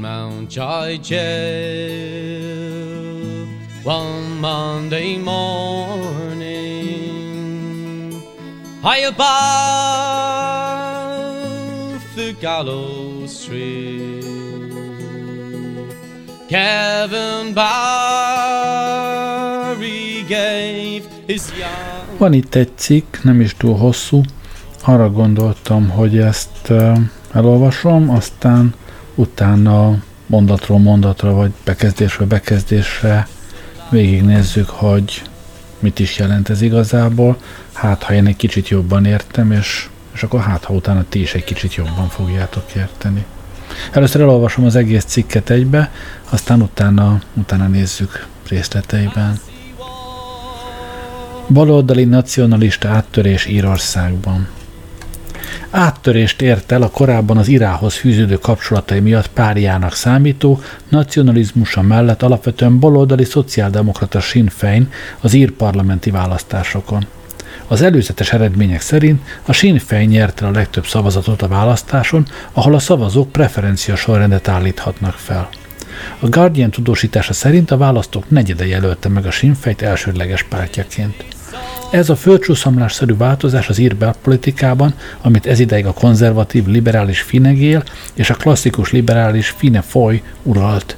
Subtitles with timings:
[0.00, 2.66] Mount Joy jail
[3.86, 6.42] one Monday morning,
[8.82, 9.22] high above
[12.16, 14.20] the gallows tree.
[16.48, 18.24] Kevin Barry
[20.28, 22.18] gave his young...
[22.18, 24.22] Van itt egy cikk, nem is túl hosszú,
[24.84, 26.72] arra gondoltam, hogy ezt
[27.32, 28.74] elolvasom, aztán
[29.16, 33.28] utána mondatról mondatra, vagy bekezdésről bekezdésre
[33.90, 35.22] végignézzük, hogy
[35.78, 37.36] mit is jelent ez igazából.
[37.72, 41.34] Hát, ha én egy kicsit jobban értem, és, és akkor hát, ha utána ti is
[41.34, 43.24] egy kicsit jobban fogjátok érteni.
[43.92, 45.92] Először elolvasom az egész cikket egybe,
[46.30, 49.40] aztán utána, utána nézzük részleteiben.
[51.48, 54.48] Baloldali nacionalista áttörés Írországban.
[55.70, 62.78] Áttörést ért el a korábban az Irához fűződő kapcsolatai miatt párjának számító nacionalizmusa mellett alapvetően
[62.78, 67.06] baloldali szociáldemokrata Sinn Féin az ír parlamenti választásokon.
[67.68, 72.78] Az előzetes eredmények szerint a Sinn Féin nyerte a legtöbb szavazatot a választáson, ahol a
[72.78, 75.48] szavazók preferencia sorrendet állíthatnak fel.
[76.18, 81.35] A Guardian tudósítása szerint a választók negyede jelölte meg a Sinn Féint elsődleges pártjaként.
[81.90, 87.82] Ez a földcsúszamlásszerű változás az ír politikában, amit ezidáig a konzervatív liberális Finegél
[88.14, 90.96] és a klasszikus liberális Fine Foy uralt.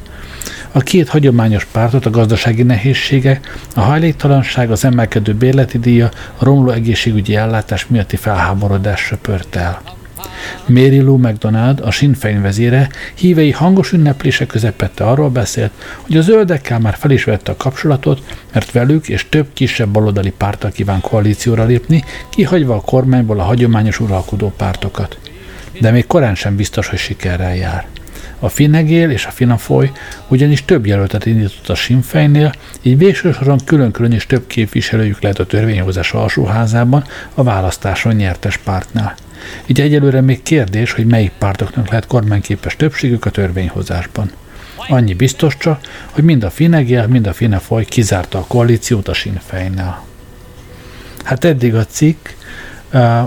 [0.73, 6.70] A két hagyományos pártot a gazdasági nehézségek, a hajléktalanság, az emelkedő bérleti díja, a romló
[6.70, 9.97] egészségügyi ellátás miatti felháborodás söpört el.
[10.66, 16.20] Mary Lou McDonald, a Sinn Féin vezére, hívei hangos ünneplése közepette arról beszélt, hogy a
[16.20, 21.00] zöldekkel már fel is vette a kapcsolatot, mert velük és több kisebb baloldali párttal kíván
[21.00, 25.19] koalícióra lépni, kihagyva a kormányból a hagyományos uralkodó pártokat.
[25.80, 27.86] De még korán sem biztos, hogy sikerrel jár.
[28.41, 29.91] A Finnegél és a Finafoly
[30.28, 35.47] ugyanis több jelöltet indított a Sinfejnél, így végső soron külön-külön is több képviselőjük lehet a
[35.47, 37.04] törvényhozás alsóházában
[37.34, 39.14] a választáson nyertes pártnál.
[39.66, 44.31] Így egyelőre még kérdés, hogy melyik pártoknak lehet kormányképes többségük a törvényhozásban.
[44.88, 50.04] Annyi biztos csak, hogy mind a Finegél, mind a Finefoly kizárta a koalíciót a Sinfejnnel.
[51.25, 52.28] Hát eddig a cikk,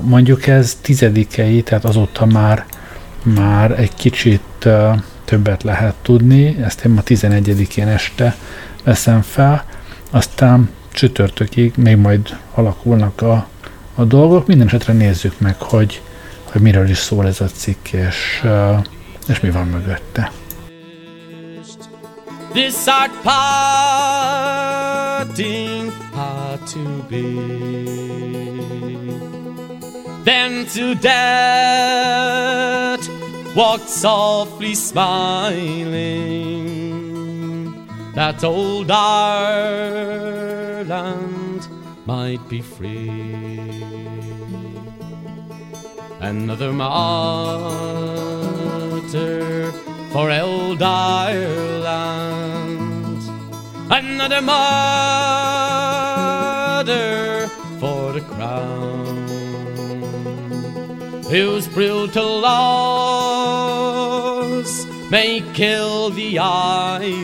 [0.01, 2.66] mondjuk ez tizedikei, tehát azóta már,
[3.23, 4.67] már egy kicsit
[5.25, 8.35] többet lehet tudni, ezt én ma 11-én este
[8.83, 9.66] veszem fel,
[10.11, 13.47] aztán csütörtökig még majd alakulnak a,
[14.01, 16.01] a dolgok, minden esetre nézzük meg, hogy,
[16.44, 18.44] hogy miről is szól ez a cikk, és,
[19.28, 20.31] és mi van mögötte.
[22.53, 23.11] This art
[24.84, 26.79] parting had to
[27.09, 27.22] be
[30.23, 32.22] Then to death
[33.56, 36.22] walked softly smiling
[38.13, 39.72] That old Ireland
[42.06, 43.80] might be free
[46.21, 46.91] Another martyr
[50.13, 52.41] for old Ireland.
[53.89, 54.61] Another martyr
[57.79, 59.17] for the crown.
[61.23, 63.81] Whose brutal laws
[65.09, 67.23] may kill the Irish,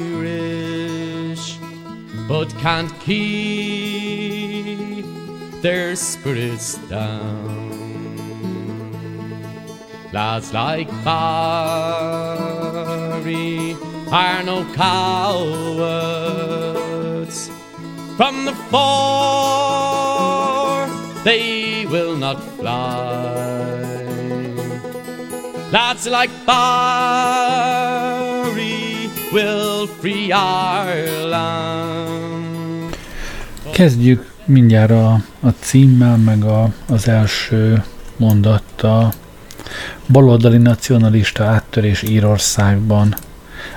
[2.28, 4.26] but can't keep
[5.62, 7.87] their spirits down.
[10.12, 11.76] Lads like Barry
[14.10, 15.98] are no cowards.
[18.16, 19.68] From the fore
[21.24, 23.68] they will not fly.
[25.72, 27.68] Lads like Barry
[29.34, 31.78] will free Ireland.
[33.72, 37.84] Kezdjük mindjárt a, a címmel, meg a, az első
[38.18, 39.14] mondattal
[40.08, 43.16] baloldali nacionalista áttörés Írországban.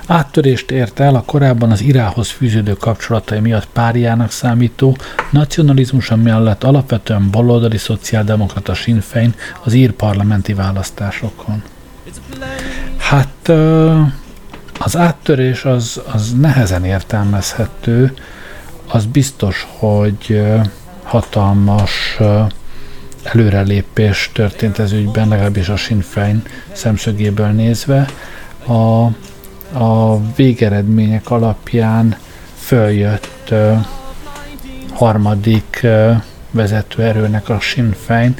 [0.05, 4.97] Áttörést ért el a korábban az Irához fűződő kapcsolatai miatt párjának számító
[5.31, 9.33] nacionalizmusa mellett alapvetően baloldali szociáldemokrata Sinn Féin
[9.63, 11.63] az ír parlamenti választásokon.
[12.97, 13.49] Hát
[14.79, 18.13] az áttörés az, az nehezen értelmezhető,
[18.91, 20.41] az biztos, hogy
[21.03, 22.17] hatalmas
[23.23, 26.41] előrelépés történt ez ügyben, legalábbis a Sinn Féin
[26.71, 28.05] szemszögéből nézve.
[28.65, 29.03] A,
[29.83, 32.17] a végeredmények alapján
[32.55, 33.85] följött uh,
[34.93, 36.21] harmadik uh,
[36.51, 38.35] vezetőerőnek a Sinn Féin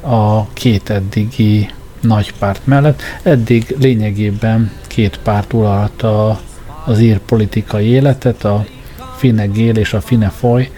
[0.00, 1.70] a két eddigi
[2.00, 3.02] nagy párt mellett.
[3.22, 6.40] Eddig lényegében két párt uralta
[6.84, 8.66] az ír politikai életet, a
[9.16, 10.70] Fine Gél és a Fine Foy.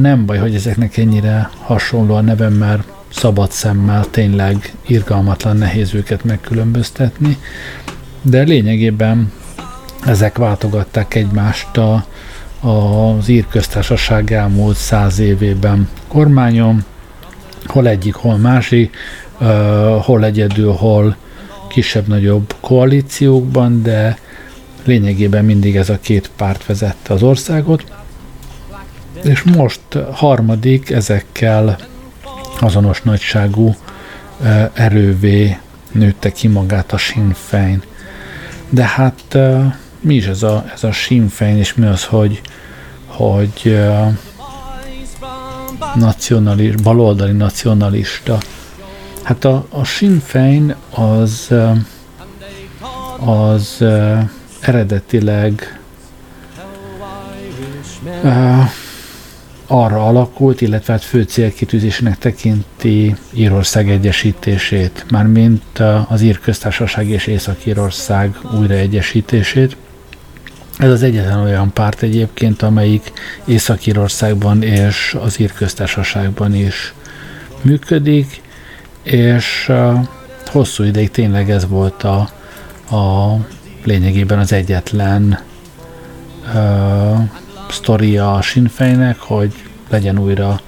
[0.00, 6.24] Nem baj, hogy ezeknek ennyire hasonló a neve, mert szabad szemmel tényleg irgalmatlan nehéz őket
[6.24, 7.38] megkülönböztetni,
[8.22, 9.32] de lényegében
[10.04, 12.04] ezek váltogatták egymást a,
[12.60, 16.84] az ír köztársaság elmúlt száz évében kormányon,
[17.66, 18.96] hol egyik, hol másik,
[19.40, 19.48] uh,
[20.02, 21.16] hol egyedül, hol
[21.68, 24.18] kisebb-nagyobb koalíciókban, de
[24.84, 27.84] lényegében mindig ez a két párt vezette az országot.
[29.22, 29.80] És most
[30.12, 31.78] harmadik ezekkel
[32.60, 35.58] azonos nagyságú uh, erővé
[35.92, 37.82] nőtte ki magát a Sinn Féin.
[38.68, 42.40] De hát uh, mi is ez a, ez a Sinn Féin, és mi az, hogy,
[43.06, 44.12] hogy uh,
[45.94, 48.38] nacionalis, baloldali nacionalista.
[49.22, 51.54] Hát a, a Sinn Féin az,
[53.24, 53.84] az
[54.60, 55.80] eredetileg
[59.70, 65.78] arra alakult, illetve hát fő célkitűzésének tekinti Írország egyesítését, mármint
[66.08, 69.76] az Ír köztársaság és Észak-Írország újraegyesítését.
[70.78, 73.12] Ez az egyetlen olyan párt egyébként, amelyik
[73.44, 76.94] Észak-Írországban és az Ír köztársaságban is
[77.62, 78.40] működik,
[79.02, 79.72] és
[80.46, 82.18] hosszú ideig tényleg ez volt a,
[82.96, 83.36] a
[83.84, 85.38] lényegében az egyetlen
[86.54, 87.20] uh,
[87.70, 89.52] sztoria a Sinfejnek, hogy
[89.88, 90.60] legyen újra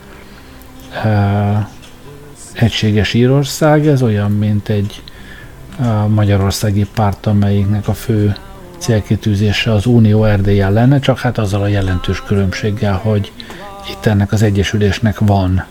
[1.04, 1.66] uh,
[2.52, 5.02] egységes Írország, ez olyan, mint egy
[5.78, 8.34] uh, magyarországi párt, amelyiknek a fő
[8.78, 13.32] célkitűzése az Unió Erdélyen lenne, csak hát azzal a jelentős különbséggel, hogy
[13.90, 15.64] itt ennek az egyesülésnek van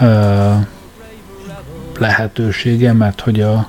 [0.00, 0.52] ö,
[1.98, 3.68] lehetősége, mert hogy a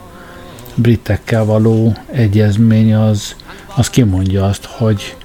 [0.76, 3.36] britekkel való egyezmény az,
[3.76, 5.18] az kimondja azt, hogy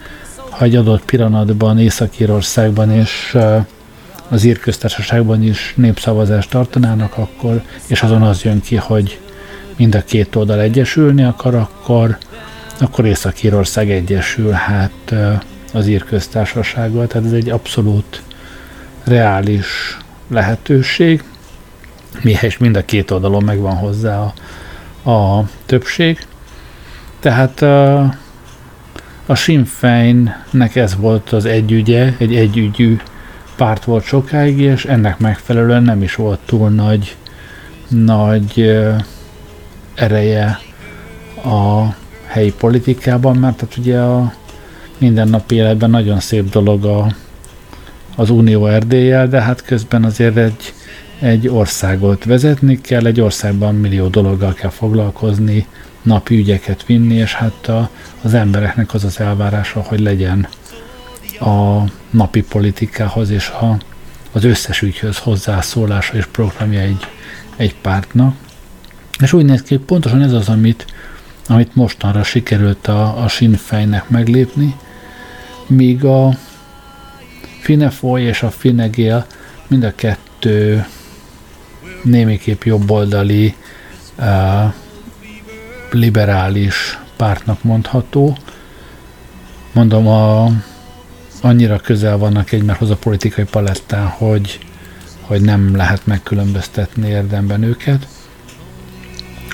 [0.60, 3.36] egy adott pillanatban Észak-Írországban és
[4.28, 9.20] az írköztársaságban is népszavazást tartanának, akkor, és azon az jön ki, hogy
[9.76, 12.18] mind a két oldal egyesülni akar, akkor
[12.80, 15.14] akkor Észak-Írország egyesül hát
[15.72, 18.22] az ír köztársasággal, tehát ez egy abszolút
[19.04, 19.98] reális
[20.28, 21.22] lehetőség,
[22.22, 24.32] mihez mind a két oldalon megvan hozzá
[25.02, 26.26] a, a többség.
[27.20, 27.60] Tehát
[29.26, 32.96] a, Sinn Féinnek ez volt az együgye, egy együgyű
[33.56, 37.16] párt volt sokáig, és ennek megfelelően nem is volt túl nagy,
[37.88, 38.80] nagy
[39.94, 40.60] ereje
[41.44, 41.94] a
[42.26, 44.32] helyi politikában, mert hát ugye a
[44.98, 47.06] mindennapi életben nagyon szép dolog a,
[48.16, 50.72] az unió erdéllyel, de hát közben azért egy,
[51.20, 55.66] egy országot vezetni kell, egy országban millió dologgal kell foglalkozni,
[56.04, 57.90] napi ügyeket vinni, és hát a,
[58.22, 60.48] az embereknek az az elvárása, hogy legyen
[61.40, 63.78] a napi politikához és a,
[64.32, 67.06] az összes ügyhöz hozzászólása és programja egy,
[67.56, 68.34] egy pártnak.
[69.18, 70.86] És úgy néz ki, hogy pontosan ez az, amit
[71.48, 74.76] amit mostanra sikerült a, a Sinn Féinnek meglépni,
[75.66, 76.38] míg a
[77.60, 79.26] Finefoy és a Finegél
[79.66, 80.86] mind a kettő
[82.02, 83.54] némiképp jobboldali
[84.18, 84.72] uh,
[85.94, 88.36] liberális pártnak mondható.
[89.72, 90.48] Mondom, a,
[91.43, 94.58] annyira közel vannak egymáshoz a politikai palettán, hogy,
[95.20, 98.06] hogy nem lehet megkülönböztetni érdemben őket.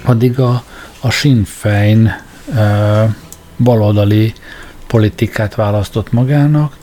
[0.04, 0.64] Addig a,
[1.00, 2.12] a Sinn Féin
[2.46, 3.14] uh,
[3.58, 4.32] baloldali
[4.86, 6.76] politikát választott magának,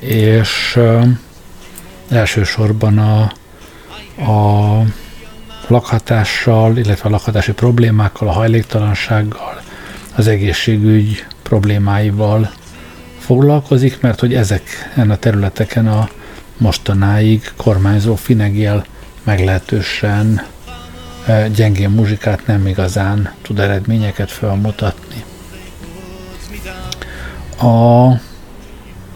[0.00, 1.06] és uh,
[2.08, 3.20] elsősorban a,
[4.30, 4.82] a
[5.68, 9.60] lakhatással, illetve a lakhatási problémákkal, a hajléktalansággal,
[10.14, 12.50] az egészségügy problémáival
[13.18, 16.08] foglalkozik, mert hogy ezeken a területeken a
[16.56, 18.84] mostanáig kormányzó Finegél
[19.22, 20.42] meglehetősen
[21.54, 25.24] gyengén muzsikát nem igazán tud eredményeket felmutatni.
[27.60, 28.12] A,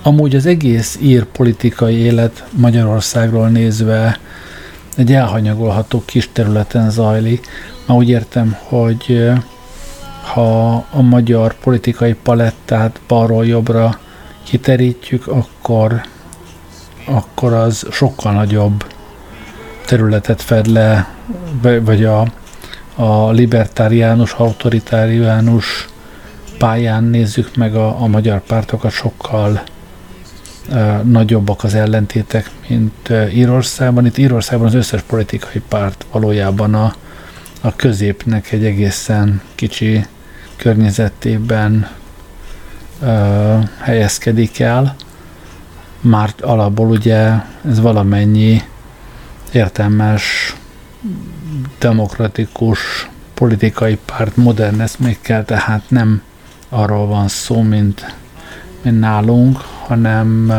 [0.02, 4.18] amúgy az egész ír politikai élet Magyarországról nézve
[4.96, 7.46] egy elhanyagolható kis területen zajlik.
[7.86, 9.30] Már úgy értem, hogy
[10.22, 13.98] ha a magyar politikai palettát balról jobbra
[14.42, 16.00] kiterítjük, akkor,
[17.04, 18.84] akkor az sokkal nagyobb
[19.86, 21.08] területet fed le,
[21.80, 22.26] vagy a,
[22.94, 25.88] a libertáriánus, autoritáriánus
[26.58, 29.62] pályán nézzük meg a, a magyar pártokat, sokkal
[31.02, 34.06] nagyobbak az ellentétek, mint Írországban.
[34.06, 36.94] Itt Írországban az összes politikai párt valójában a,
[37.60, 40.04] a középnek egy egészen kicsi
[40.56, 41.88] környezetében
[43.78, 44.96] helyezkedik el.
[46.00, 47.32] Már alapból ugye
[47.68, 48.62] ez valamennyi
[49.52, 50.54] értelmes,
[51.78, 56.22] demokratikus politikai párt modern eszmékkel, tehát nem
[56.68, 58.14] arról van szó, mint,
[58.82, 60.52] mint nálunk, hanem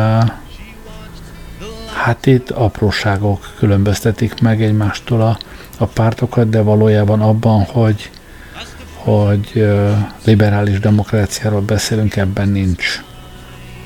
[1.94, 5.38] hát itt apróságok különböztetik meg egymástól a,
[5.78, 8.10] a pártokat, de valójában abban, hogy,
[8.96, 9.70] hogy
[10.24, 13.04] liberális demokráciáról beszélünk, ebben nincs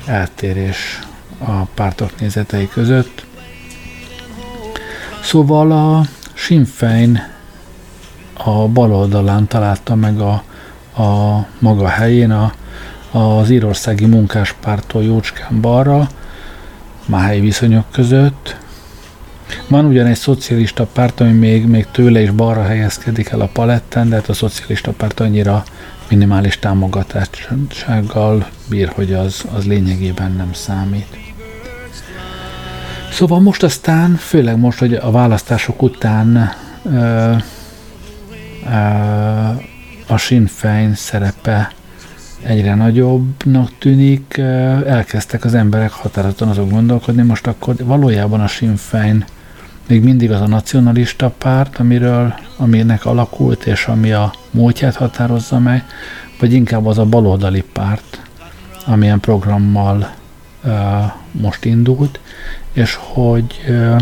[0.06, 1.00] eltérés
[1.38, 3.26] a pártok nézetei között.
[5.22, 6.02] Szóval a
[6.32, 7.36] Sinn Féin
[8.34, 10.42] a bal oldalán találta meg a,
[11.02, 12.52] a maga helyén a,
[13.10, 16.08] az írországi munkáspártól jócskán balra,
[17.06, 18.56] már helyi viszonyok között.
[19.68, 24.08] Van ugyan egy szocialista párt, ami még, még tőle is balra helyezkedik el a paletten,
[24.08, 25.64] de hát a szocialista párt annyira
[26.08, 31.18] minimális támogatássággal bír, hogy az, az lényegében nem számít.
[33.10, 37.32] Szóval most aztán, főleg most, hogy a választások után ö,
[38.64, 38.70] ö,
[40.06, 41.72] a Sinn Féin szerepe
[42.42, 44.36] egyre nagyobbnak tűnik,
[44.86, 49.24] elkezdtek az emberek határozottan azok gondolkodni, most akkor valójában a Sinn Féin
[49.88, 55.84] még mindig az a nacionalista párt, amiről, aminek alakult, és ami a múltját határozza meg,
[56.40, 58.20] vagy inkább az a baloldali párt,
[58.86, 60.14] amilyen programmal
[60.64, 60.72] uh,
[61.30, 62.20] most indult,
[62.72, 64.00] és hogy uh,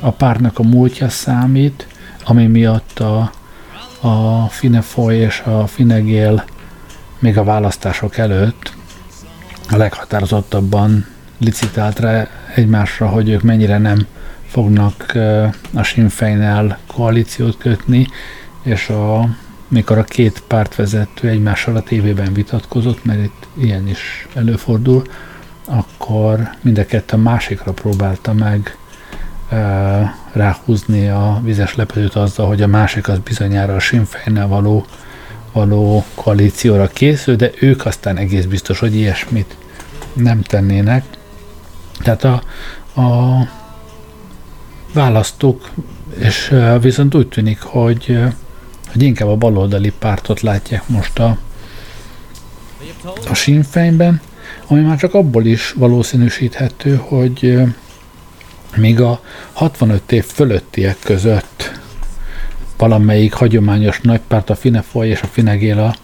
[0.00, 1.86] a pártnak a múltja számít,
[2.24, 3.32] ami miatt a,
[4.00, 6.44] a Finefoy és a Finegél
[7.24, 8.72] még a választások előtt
[9.70, 11.06] a leghatározottabban
[11.38, 14.06] licitált rá egymásra, hogy ők mennyire nem
[14.46, 15.12] fognak
[15.74, 16.08] a Sinn
[16.86, 18.06] koalíciót kötni,
[18.62, 19.28] és a,
[19.68, 25.02] mikor a két pártvezető egymással a tévében vitatkozott, mert itt ilyen is előfordul,
[25.64, 28.76] akkor mind a kettő másikra próbálta meg
[30.32, 34.04] ráhúzni a vizes lepedőt azzal, hogy a másik az bizonyára a Sinn
[34.48, 34.86] való
[35.54, 39.56] való koalícióra készül, de ők aztán egész biztos, hogy ilyesmit
[40.12, 41.04] nem tennének.
[41.98, 42.42] Tehát a,
[43.00, 43.38] a
[44.92, 45.70] választók,
[46.18, 48.18] és viszont úgy tűnik, hogy,
[48.92, 51.38] hogy inkább a baloldali pártot látják most a,
[53.28, 53.62] a Sinn
[54.66, 57.62] ami már csak abból is valószínűsíthető, hogy
[58.76, 59.20] még a
[59.52, 61.73] 65 év fölöttiek között
[62.76, 65.94] valamelyik hagyományos nagypárt, a Finefoy és a Finegéla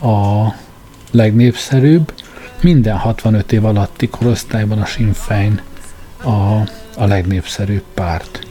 [0.00, 0.46] a
[1.10, 2.12] legnépszerűbb.
[2.60, 5.60] Minden 65 év alatti korosztályban a Sinn Féin
[6.22, 6.30] a,
[6.96, 8.46] a legnépszerűbb párt.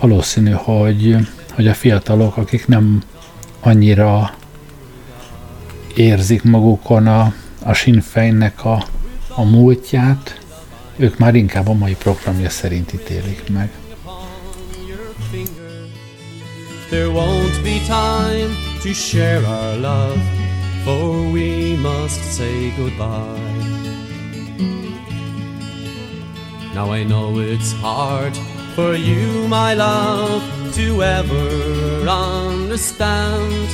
[0.00, 1.16] Valószínű, hogy,
[1.52, 3.02] hogy a fiatalok, akik nem
[3.60, 4.34] annyira
[5.94, 8.84] érzik magukon a, a Sinn Féinnek a,
[9.28, 10.40] a múltját,
[10.96, 13.70] ők már inkább a mai programja szerint ítélik meg.
[16.88, 20.20] There won't be time to share our love,
[20.84, 23.56] for we must say goodbye.
[26.74, 28.36] Now I know it's hard
[28.76, 30.42] for you, my love,
[30.74, 33.68] to ever understand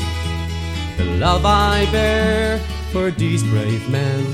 [0.96, 2.58] the love I bear
[2.92, 4.24] for these brave men,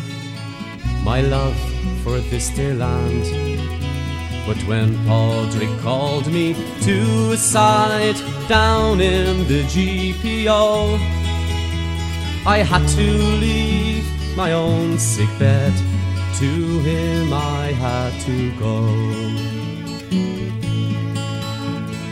[1.03, 1.59] my love
[2.05, 3.58] for this dear land.
[4.49, 8.17] But when Padraig called me to a side
[8.49, 10.99] down in the GPO,
[12.47, 13.13] I had to
[13.45, 14.07] leave
[14.39, 15.75] my own sick bed.
[16.39, 18.89] To him I had to go.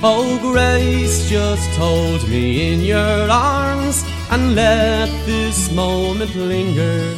[0.03, 7.17] Oh, Grace, just hold me in your arms and let this moment linger.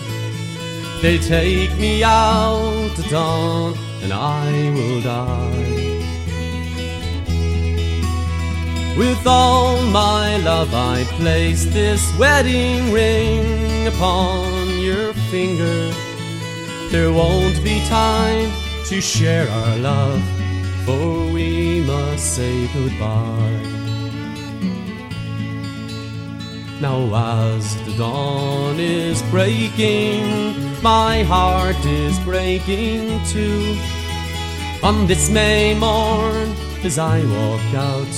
[1.02, 5.88] They'll take me out at dawn and I will die.
[8.96, 15.92] With all my love, I place this wedding ring upon your finger.
[16.90, 18.50] There won't be time
[18.86, 20.22] to share our love,
[20.84, 23.78] for we must say goodbye.
[26.80, 27.00] Now,
[27.52, 33.76] as the dawn is breaking, my heart is breaking too.
[34.82, 36.54] On this May morn,
[36.84, 38.14] as I walk out,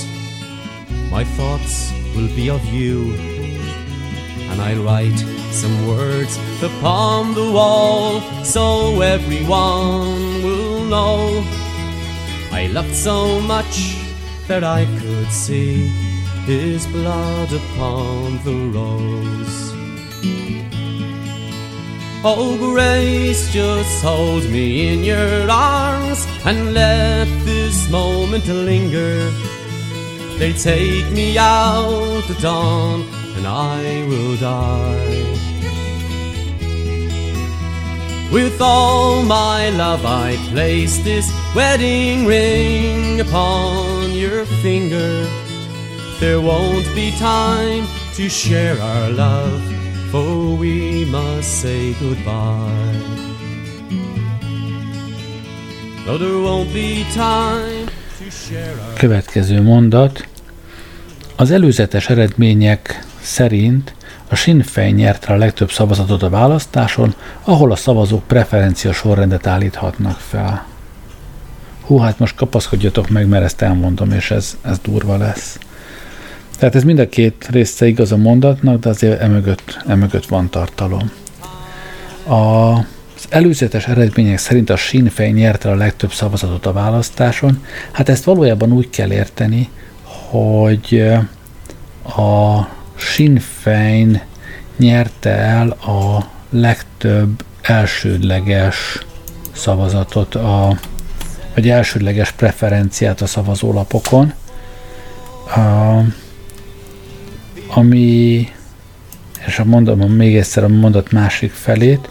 [1.09, 3.13] my thoughts will be of you.
[4.49, 5.19] And I'll write
[5.51, 11.43] some words upon the wall so everyone will know
[12.51, 13.97] I loved so much
[14.47, 15.87] that I could see
[16.45, 19.71] his blood upon the rose.
[22.23, 29.31] Oh, grace, just hold me in your arms and let this moment linger.
[30.37, 33.01] They take me out at dawn
[33.35, 35.41] and I will die.
[38.31, 45.27] With all my love I place this wedding ring upon your finger.
[46.19, 49.61] There won't be time to share our love,
[50.11, 52.99] for we must say goodbye.
[56.05, 57.85] No, there won't be time
[58.17, 60.27] to share our Következő mondat.
[61.35, 63.95] Az előzetes eredmények szerint
[64.27, 70.19] a Sinn Féin nyerte a legtöbb szavazatot a választáson, ahol a szavazók preferencia sorrendet állíthatnak
[70.19, 70.65] fel.
[71.81, 75.59] Hú, hát most kapaszkodjatok meg, mert ezt elmondom, és ez, ez durva lesz.
[76.61, 81.11] Tehát ez mind a két része igaz a mondatnak, de azért emögött, emögött van tartalom.
[82.27, 87.63] A, az előzetes eredmények szerint a Sinn Féin nyerte a legtöbb szavazatot a választáson.
[87.91, 89.69] Hát ezt valójában úgy kell érteni,
[90.03, 91.03] hogy
[92.03, 94.21] a Sinn Féin
[94.77, 99.05] nyerte el a legtöbb elsődleges
[99.51, 100.77] szavazatot, a,
[101.53, 104.33] vagy elsődleges preferenciát a szavazólapokon,
[105.55, 105.99] a,
[107.73, 108.47] ami,
[109.45, 112.09] és a mondom még egyszer a mondat másik felét,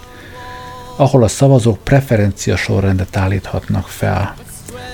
[0.96, 4.34] ahol a szavazók preferencia sorrendet állíthatnak fel.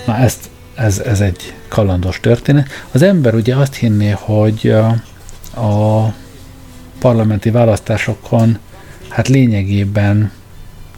[0.06, 2.68] Na ezt, ez, ez egy kalandos történet.
[2.92, 4.86] Az ember ugye azt hinné, hogy a,
[5.60, 6.14] a
[6.98, 8.58] parlamenti választásokon
[9.08, 10.32] hát lényegében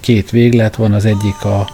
[0.00, 1.68] két véglet van, az egyik a,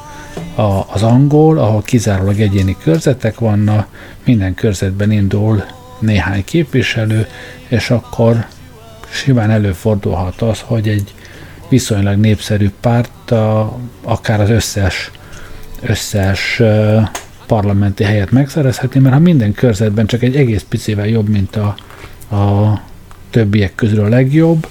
[0.62, 3.86] a, az angol, ahol kizárólag egyéni körzetek vannak,
[4.24, 5.64] minden körzetben indul
[5.98, 7.26] néhány képviselő,
[7.68, 8.46] és akkor
[9.10, 11.14] simán előfordulhat az, hogy egy
[11.68, 15.10] viszonylag népszerű párt a, akár az összes,
[15.80, 16.62] összes
[17.46, 21.74] parlamenti helyet megszerezhetni, mert ha minden körzetben csak egy egész picivel jobb, mint a,
[22.36, 22.80] a
[23.30, 24.66] többiek közül a legjobb,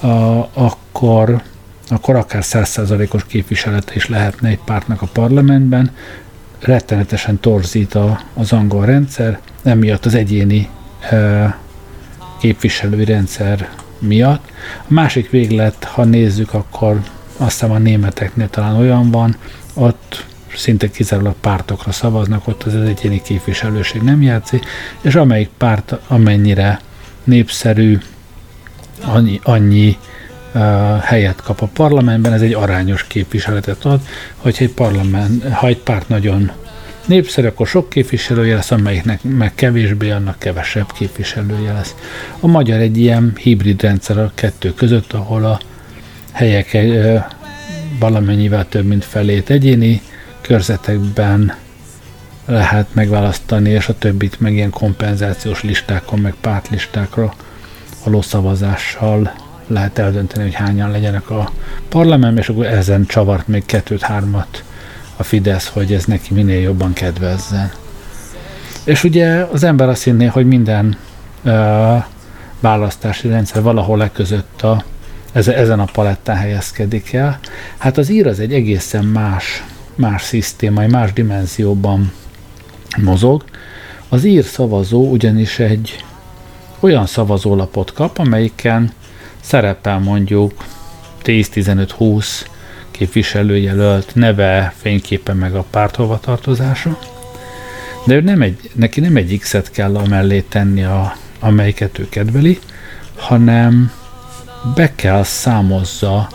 [0.00, 0.06] a,
[0.52, 1.42] akkor,
[1.88, 5.90] akkor akár százszázalékos képviselete is lehetne egy pártnak a parlamentben,
[6.64, 10.68] rettenetesen torzít a, az angol rendszer, emiatt az egyéni
[11.10, 11.58] e,
[12.40, 14.50] képviselői rendszer miatt.
[14.78, 17.00] A másik véglet, ha nézzük, akkor
[17.36, 19.36] azt hiszem a németeknél talán olyan van,
[19.74, 20.24] ott
[20.56, 24.64] szinte kizárólag pártokra szavaznak, ott az egyéni képviselőség nem játszik,
[25.00, 26.80] és amelyik párt amennyire
[27.24, 27.98] népszerű,
[29.04, 29.98] annyi, annyi
[31.02, 34.00] helyet kap a parlamentben, ez egy arányos képviseletet ad,
[34.36, 36.50] hogyha egy, parlament, ha egy párt nagyon
[37.06, 41.94] népszerű, akkor sok képviselője lesz, amelyiknek meg kevésbé, annak kevesebb képviselője lesz.
[42.40, 45.60] A magyar egy ilyen hibrid rendszer a kettő között, ahol a
[46.32, 46.76] helyek
[47.98, 50.02] valamennyivel több, mint felét egyéni
[50.40, 51.54] körzetekben
[52.46, 57.34] lehet megválasztani, és a többit meg ilyen kompenzációs listákon, meg pártlistákra
[58.04, 59.32] való szavazással
[59.66, 61.50] lehet eldönteni, hogy hányan legyenek a
[61.88, 64.64] parlamentben, és akkor ezen csavart még kettőt-hármat
[65.16, 67.72] a Fidesz, hogy ez neki minél jobban kedvezzen.
[68.84, 70.96] És ugye az ember azt hinné, hogy minden
[71.44, 72.04] uh,
[72.60, 74.84] választási rendszer valahol e között a,
[75.32, 77.38] ezen a palettán helyezkedik el.
[77.78, 82.12] Hát az ír az egy egészen más, más szisztéma, egy más dimenzióban
[83.02, 83.44] mozog.
[84.08, 86.04] Az ír szavazó ugyanis egy
[86.80, 88.92] olyan szavazólapot kap, amelyiken
[89.44, 90.64] szerepel mondjuk
[91.24, 92.26] 10-15-20
[92.90, 96.98] képviselőjelölt neve, fényképe meg a párt hovatartozása,
[98.06, 102.58] de ő nem egy, neki nem egy X-et kell amellé tenni, a, amelyiket ő kedveli,
[103.16, 103.92] hanem
[104.74, 106.28] be kell számozza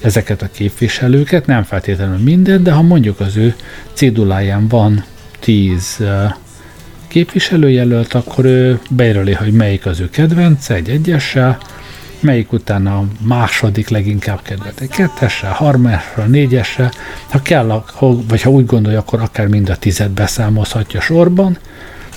[0.00, 3.54] ezeket a képviselőket, nem feltétlenül minden, de ha mondjuk az ő
[3.92, 5.04] céduláján van
[5.38, 6.02] 10
[7.08, 11.58] képviselőjelölt, akkor ő bejelöli, hogy melyik az ő kedvence egy egyessel,
[12.20, 16.90] melyik után a második leginkább kedvelt egy kettessel, harmassal, négyessel.
[17.28, 17.82] Ha kell,
[18.28, 21.58] vagy ha úgy gondolja, akkor akár mind a tizet beszámozhatja sorban,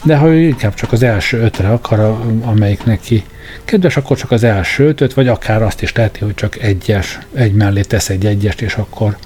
[0.04, 2.00] de ha ő inkább csak az első ötre akar,
[2.42, 3.24] amelyik neki
[3.66, 7.54] kedves, akkor csak az első ötöt, vagy akár azt is teheti, hogy csak egyes, egy
[7.54, 9.18] mellé tesz egy egyest, és akkor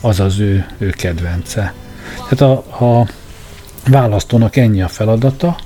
[0.00, 1.72] az az ő, ő kedvence.
[2.28, 2.52] Tehát a,
[3.00, 3.06] a
[3.88, 5.56] választónak ennyi a feladata,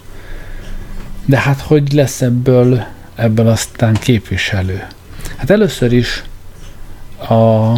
[1.25, 4.87] de hát hogy lesz ebből, ebből aztán képviselő?
[5.37, 6.25] Hát először is
[7.29, 7.73] a,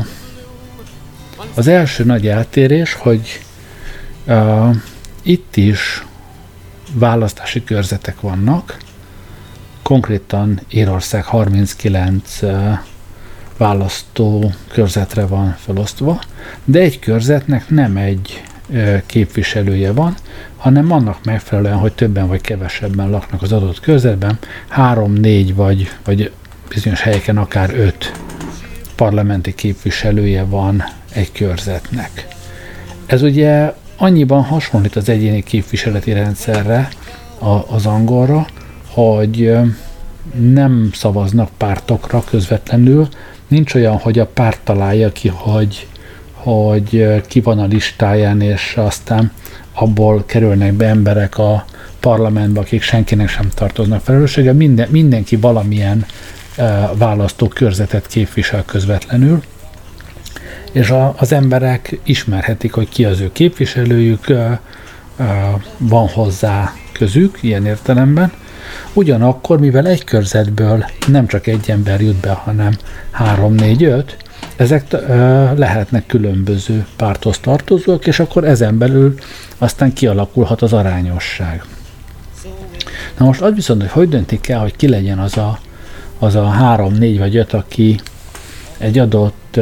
[1.55, 3.41] az első nagy eltérés, hogy
[4.27, 4.71] a,
[5.23, 6.05] itt is
[6.93, 8.77] választási körzetek vannak,
[9.83, 12.41] konkrétan Írország 39
[13.57, 16.21] választó körzetre van felosztva,
[16.65, 18.43] de egy körzetnek nem egy
[19.07, 20.15] képviselője van,
[20.57, 26.31] hanem annak megfelelően, hogy többen vagy kevesebben laknak az adott körzetben, három, négy vagy, vagy
[26.69, 28.13] bizonyos helyeken akár öt
[28.97, 32.27] parlamenti képviselője van egy körzetnek.
[33.07, 36.89] Ez ugye annyiban hasonlít az egyéni képviseleti rendszerre,
[37.69, 38.47] az angolra,
[38.89, 39.57] hogy
[40.39, 43.09] nem szavaznak pártokra közvetlenül,
[43.49, 45.87] nincs olyan, hogy a párt találja ki, hogy,
[46.53, 49.33] hogy ki van a listáján, és aztán
[49.73, 51.65] abból kerülnek be emberek a
[52.01, 56.07] parlamentbe, akik senkinek sem tartoznak felelőssége, minden, mindenki valamilyen
[56.93, 59.43] választó körzetet képvisel közvetlenül,
[60.73, 64.27] és a, az emberek ismerhetik, hogy ki az ő képviselőjük,
[65.79, 68.33] van hozzá közük, ilyen értelemben.
[68.93, 72.73] Ugyanakkor, mivel egy körzetből nem csak egy ember jut be, hanem
[73.11, 74.17] három, négy, öt,
[74.57, 74.91] ezek
[75.57, 79.15] lehetnek különböző párthoz tartozók, és akkor ezen belül
[79.59, 81.65] aztán kialakulhat az arányosság.
[83.19, 85.59] Na most az viszont, hogy hogy döntik el, hogy ki legyen az a,
[86.19, 88.01] az a három, négy vagy öt, aki
[88.79, 89.61] egy adott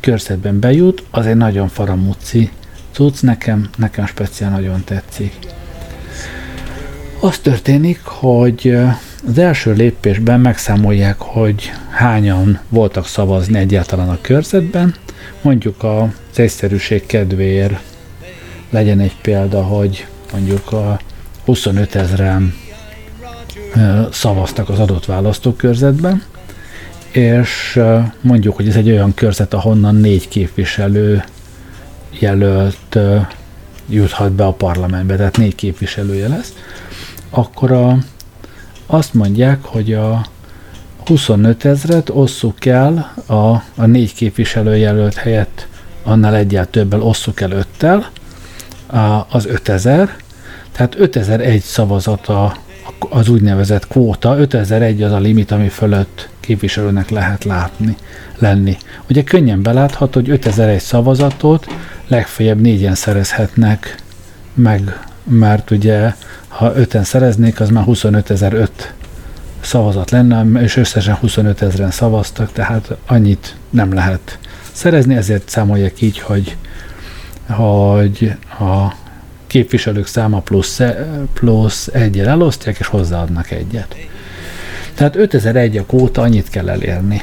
[0.00, 2.50] körzetben bejut, az egy nagyon faramúci
[2.92, 5.34] cucc, nekem, nekem speciál nagyon tetszik.
[7.20, 8.78] Az történik, hogy
[9.26, 14.94] az első lépésben megszámolják, hogy hányan voltak szavazni egyáltalán a körzetben.
[15.42, 17.74] Mondjuk az egyszerűség kedvéért
[18.70, 20.98] legyen egy példa, hogy mondjuk a
[21.44, 22.54] 25 ezeren
[24.10, 26.22] szavaztak az adott választókörzetben,
[27.10, 27.80] és
[28.20, 31.24] mondjuk, hogy ez egy olyan körzet, ahonnan négy képviselő
[32.18, 32.98] jelölt
[33.88, 36.54] juthat be a parlamentbe, tehát négy képviselője lesz,
[37.30, 37.98] akkor a,
[38.86, 40.26] azt mondják, hogy a
[41.04, 43.34] 25 ezret osszuk el a,
[43.74, 45.66] a négy képviselőjelölt helyett
[46.02, 48.10] annál egyáltalán többel osszuk el öttel,
[48.86, 50.16] a, az 5000,
[50.72, 52.56] tehát 5001 szavazata
[53.08, 57.96] az úgynevezett kvóta, 5001 az a limit, ami fölött képviselőnek lehet látni,
[58.38, 58.76] lenni.
[59.10, 61.66] Ugye könnyen belátható, hogy 5001 szavazatot
[62.08, 64.02] legfeljebb négyen szerezhetnek
[64.54, 66.14] meg, mert ugye
[66.48, 68.68] ha öten szereznék, az már 25 ezer
[69.60, 74.38] szavazat lenne, és összesen 25 ezeren szavaztak, tehát annyit nem lehet
[74.72, 76.56] szerezni, ezért számolják így, hogy,
[77.48, 78.94] hogy a
[79.46, 80.80] képviselők száma plusz,
[81.32, 83.96] plusz egyel elosztják, és hozzáadnak egyet.
[84.94, 87.22] Tehát 5001 a kóta, annyit kell elérni.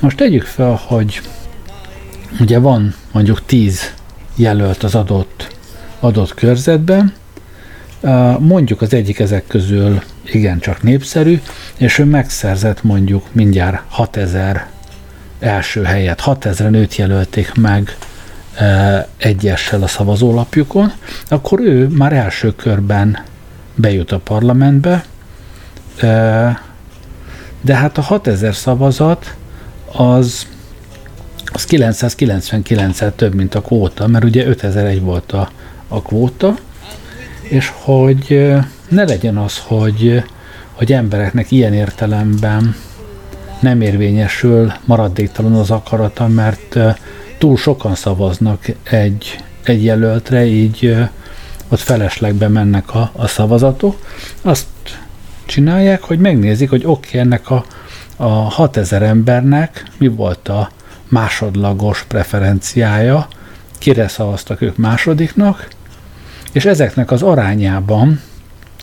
[0.00, 1.20] Most tegyük fel, hogy
[2.40, 3.94] ugye van mondjuk 10
[4.36, 5.56] jelölt az adott,
[6.00, 7.12] adott körzetben,
[8.38, 11.40] Mondjuk az egyik ezek közül igencsak népszerű,
[11.76, 14.66] és ő megszerzett mondjuk mindjárt 6000
[15.40, 17.96] első helyet, 6000 nőt jelölték meg
[19.16, 20.92] egyessel a szavazólapjukon,
[21.28, 23.24] akkor ő már első körben
[23.74, 25.04] bejut a parlamentbe,
[27.60, 29.34] de hát a 6000 szavazat
[29.92, 30.46] az,
[31.44, 35.50] az 999-el több, mint a kvóta, mert ugye 5001 volt a,
[35.88, 36.56] a kvóta,
[37.50, 38.50] és hogy
[38.88, 40.22] ne legyen az, hogy,
[40.72, 42.74] hogy embereknek ilyen értelemben
[43.60, 46.78] nem érvényesül maradéktalan az akarata, mert
[47.38, 50.96] túl sokan szavaznak egy, egy jelöltre, így
[51.68, 54.06] ott feleslegbe mennek a, a szavazatok.
[54.42, 54.66] Azt
[55.46, 57.64] csinálják, hogy megnézik, hogy oké, okay, ennek a,
[58.16, 60.70] a 6000 embernek mi volt a
[61.08, 63.28] másodlagos preferenciája,
[63.78, 65.68] kire szavaztak ők másodiknak,
[66.52, 68.20] és ezeknek az arányában,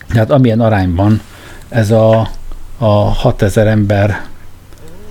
[0.08, 1.20] tehát amilyen arányban
[1.68, 2.30] ez a,
[2.78, 4.20] a 6000 ember,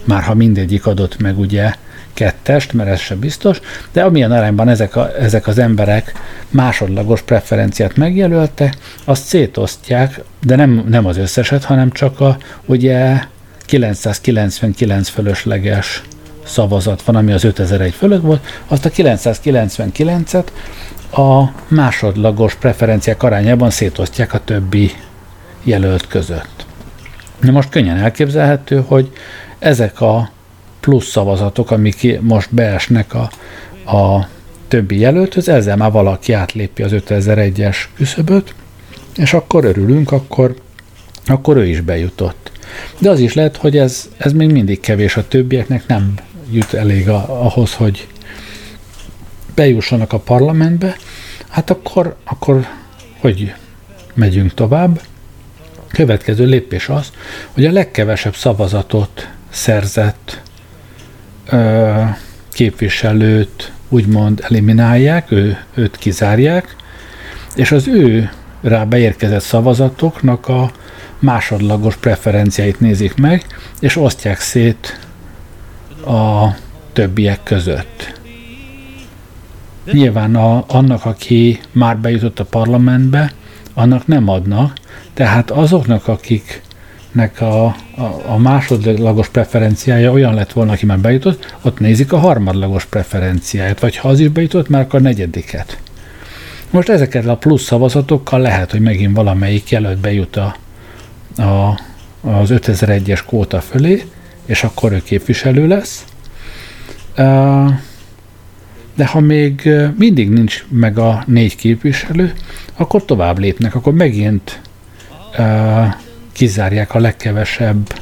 [0.03, 1.73] már ha mindegyik adott meg ugye
[2.13, 3.59] kettest, mert ez sem biztos,
[3.91, 6.11] de amilyen arányban ezek, a, ezek az emberek
[6.49, 13.19] másodlagos preferenciát megjelölte, azt szétosztják, de nem, nem az összeset, hanem csak a ugye
[13.65, 16.01] 999 fölösleges
[16.45, 20.45] szavazat van, ami az 5001 fölött volt, azt a 999-et
[21.11, 24.91] a másodlagos preferenciák arányában szétosztják a többi
[25.63, 26.65] jelölt között.
[27.39, 29.11] Na most könnyen elképzelhető, hogy
[29.59, 30.29] ezek a
[30.79, 33.29] plusz szavazatok, amik most beesnek a,
[33.95, 34.27] a
[34.67, 38.53] többi jelölthöz, ezzel már valaki átlépi az 5001-es küszöböt,
[39.15, 40.55] és akkor örülünk, akkor,
[41.25, 42.51] akkor ő is bejutott.
[42.97, 46.13] De az is lehet, hogy ez, ez még mindig kevés a többieknek, nem
[46.51, 48.07] jut elég a, ahhoz, hogy
[49.57, 50.95] bejussanak a parlamentbe,
[51.49, 52.67] hát akkor, akkor
[53.19, 53.53] hogy
[54.13, 55.01] megyünk tovább?
[55.91, 57.11] következő lépés az,
[57.51, 60.41] hogy a legkevesebb szavazatot szerzett
[61.49, 62.01] ö,
[62.51, 66.75] képviselőt úgymond eliminálják, ő, őt kizárják,
[67.55, 70.71] és az ő rá beérkezett szavazatoknak a
[71.19, 73.45] másodlagos preferenciáit nézik meg,
[73.79, 74.99] és osztják szét
[76.05, 76.47] a
[76.93, 78.19] többiek között.
[79.91, 83.31] Nyilván a, annak, aki már bejutott a parlamentbe,
[83.73, 84.73] annak nem adnak,
[85.13, 87.75] tehát azoknak, akiknek a, a,
[88.25, 93.97] a másodlagos preferenciája olyan lett volna, aki már bejutott, ott nézik a harmadlagos preferenciáját, vagy
[93.97, 95.77] ha az is bejutott, már a negyediket.
[96.69, 100.55] Most ezeket a plusz szavazatokkal lehet, hogy megint valamelyik jelölt bejut a,
[101.37, 101.79] a,
[102.21, 104.05] az 5001-es kóta fölé,
[104.45, 106.05] és akkor ő képviselő lesz.
[108.97, 112.33] De ha még mindig nincs meg a négy képviselő,
[112.75, 114.61] akkor tovább lépnek, akkor megint
[116.31, 117.93] kizárják a legkevesebb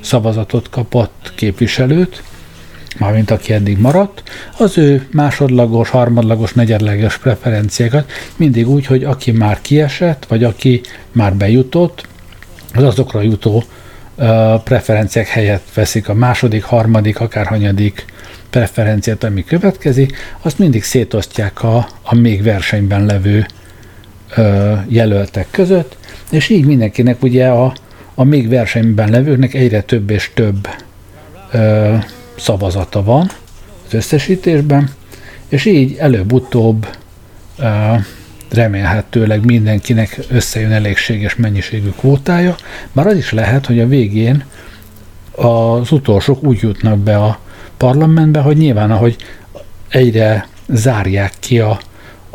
[0.00, 2.22] szavazatot kapott képviselőt,
[2.98, 4.22] mármint aki eddig maradt,
[4.58, 10.80] az ő másodlagos, harmadlagos, negyedleges preferenciákat mindig úgy, hogy aki már kiesett, vagy aki
[11.12, 12.06] már bejutott,
[12.74, 13.64] az azokra jutó
[14.14, 18.04] uh, preferenciák helyett veszik a második, harmadik, akárhanyadik
[18.54, 23.46] preferenciát, ami következik, azt mindig szétosztják a, a még versenyben levő
[24.36, 25.96] uh, jelöltek között,
[26.30, 27.74] és így mindenkinek ugye a,
[28.14, 30.68] a még versenyben levőknek egyre több és több
[31.52, 32.04] uh,
[32.36, 33.30] szavazata van
[33.86, 34.90] az összesítésben,
[35.48, 36.86] és így előbb-utóbb
[38.50, 42.56] remélhetőleg mindenkinek összejön elégséges mennyiségű kvótája,
[42.92, 44.44] már az is lehet, hogy a végén
[45.30, 47.42] az utolsók úgy jutnak be a
[47.84, 49.16] parlamentbe, hogy nyilván, ahogy
[49.88, 51.70] egyre zárják ki a,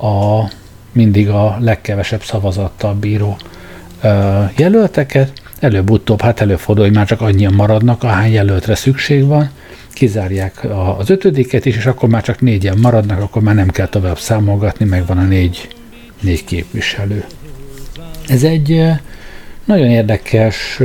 [0.08, 0.44] a
[0.92, 3.38] mindig a legkevesebb szavazattal bíró
[4.02, 9.50] ö, jelölteket, előbb-utóbb, hát előfordul, hogy már csak annyian maradnak, ahány jelöltre szükség van,
[9.94, 14.20] kizárják az ötödiket is, és akkor már csak négyen maradnak, akkor már nem kell tovább
[14.20, 15.68] számolgatni, meg van a négy,
[16.20, 17.26] négy képviselő.
[18.28, 18.84] Ez egy
[19.66, 20.80] nagyon érdekes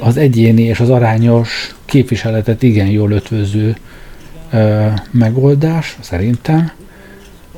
[0.00, 3.76] az egyéni és az arányos képviseletet igen jól ötvöző
[5.10, 6.70] megoldás, szerintem,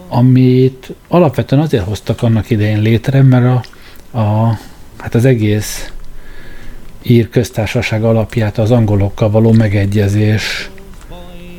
[0.08, 4.58] amit alapvetően azért hoztak annak idején létre, mert a, a,
[4.96, 5.92] hát az egész
[7.02, 10.70] ír köztársaság alapját az angolokkal való megegyezés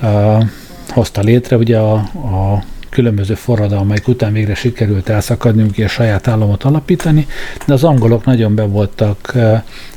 [0.01, 0.43] uh,
[0.89, 1.57] hozta létre.
[1.57, 7.27] Ugye a, a különböző forradalmaik után végre sikerült elszakadnunk és saját államot alapítani,
[7.65, 9.34] de az angolok nagyon be voltak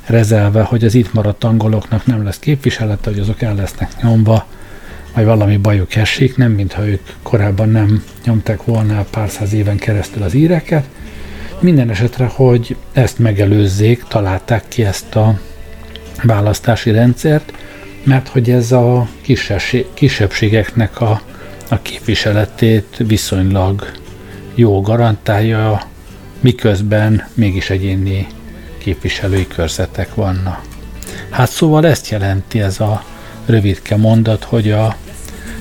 [0.07, 4.47] rezelve, hogy az itt maradt angoloknak nem lesz képviselete, hogy azok el lesznek nyomva,
[5.15, 10.23] vagy valami bajuk esik, nem mintha ők korábban nem nyomták volna pár száz éven keresztül
[10.23, 10.85] az íreket,
[11.61, 15.39] minden esetre, hogy ezt megelőzzék, találták ki ezt a
[16.23, 17.53] választási rendszert,
[18.03, 19.09] mert hogy ez a
[19.95, 21.21] kisebbségeknek a,
[21.75, 23.91] a képviseletét viszonylag
[24.55, 25.83] jó garantálja,
[26.41, 28.27] miközben mégis egyéni
[28.79, 30.61] képviselői körzetek vannak.
[31.31, 33.05] Hát szóval ezt jelenti ez a
[33.47, 34.97] rövidke mondat, hogy a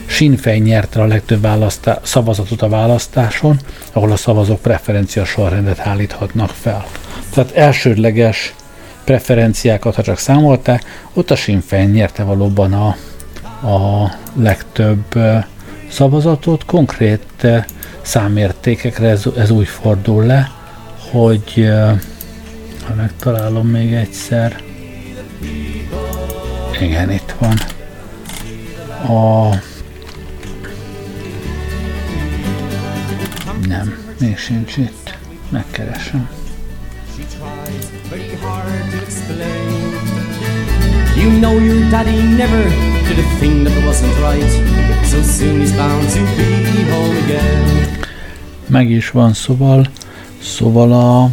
[0.05, 3.59] Sinn nyerte a legtöbb választá- szavazatot a választáson,
[3.91, 6.85] ahol a szavazók preferencia sorrendet állíthatnak fel.
[7.33, 8.53] Tehát elsődleges
[9.03, 12.95] preferenciákat, ha csak számolták, ott a Sinn nyerte valóban a,
[13.67, 15.05] a legtöbb
[15.93, 16.65] szavazatot.
[16.65, 17.47] Konkrét
[18.01, 20.51] számértékekre ez, ez úgy fordul le,
[21.11, 21.69] hogy
[22.87, 24.61] ha megtalálom még egyszer,
[26.81, 27.57] igen, itt van.
[29.17, 29.55] A
[33.67, 35.17] Nem, még sincs itt.
[35.49, 36.29] Megkeresem.
[41.17, 42.63] You know your daddy never
[43.07, 47.97] did a thing that wasn't right So soon he's bound to be home again
[48.67, 49.87] Meg is van, szóval
[50.41, 51.29] Szóval a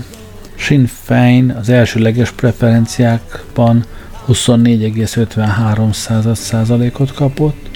[0.55, 3.85] Sinn Féin az elsőleges preferenciákban
[4.29, 7.71] 24,53 százalékot kapott,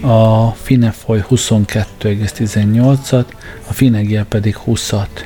[0.00, 3.24] a Finefoy 22,18-at,
[3.68, 5.24] a Finegia pedig 20-at.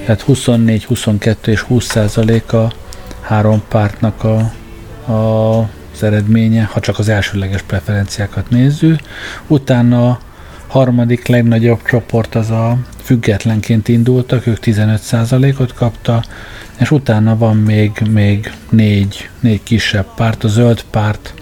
[0.00, 2.72] Tehát 24, 22 és 20 százaléka
[3.20, 4.52] három pártnak a,
[5.12, 9.00] a, az eredménye, ha csak az elsőleges preferenciákat nézzük.
[9.46, 10.18] Utána a
[10.66, 16.24] harmadik legnagyobb csoport az a függetlenként indultak, ők 15%-ot kapta,
[16.78, 21.34] és utána van még, még négy, négy kisebb párt, a zöld párt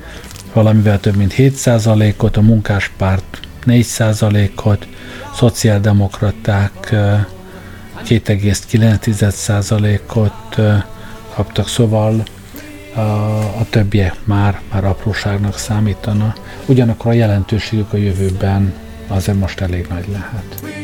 [0.52, 4.88] valamivel több mint 7%-ot, a munkáspárt 4%-ot,
[5.34, 6.94] szociáldemokraták
[8.04, 10.60] 2,9%-ot
[11.34, 12.22] kaptak, szóval
[12.96, 16.34] a, a többiek már, már apróságnak számítana.
[16.66, 18.72] Ugyanakkor a jelentőségük a jövőben
[19.08, 20.74] azért most elég nagy lehet.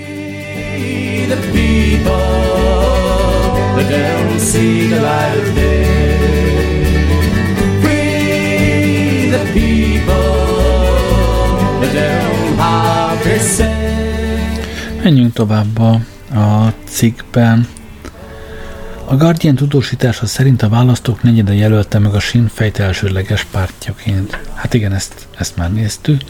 [13.42, 13.82] say.
[15.02, 15.90] Menjünk tovább a,
[16.38, 17.66] a cikkben.
[19.04, 24.38] A Guardian tudósítása szerint a választók negyede jelölte meg a Sinn Fényt elsődleges pártjaként.
[24.54, 26.20] Hát igen, ezt, ezt már néztük.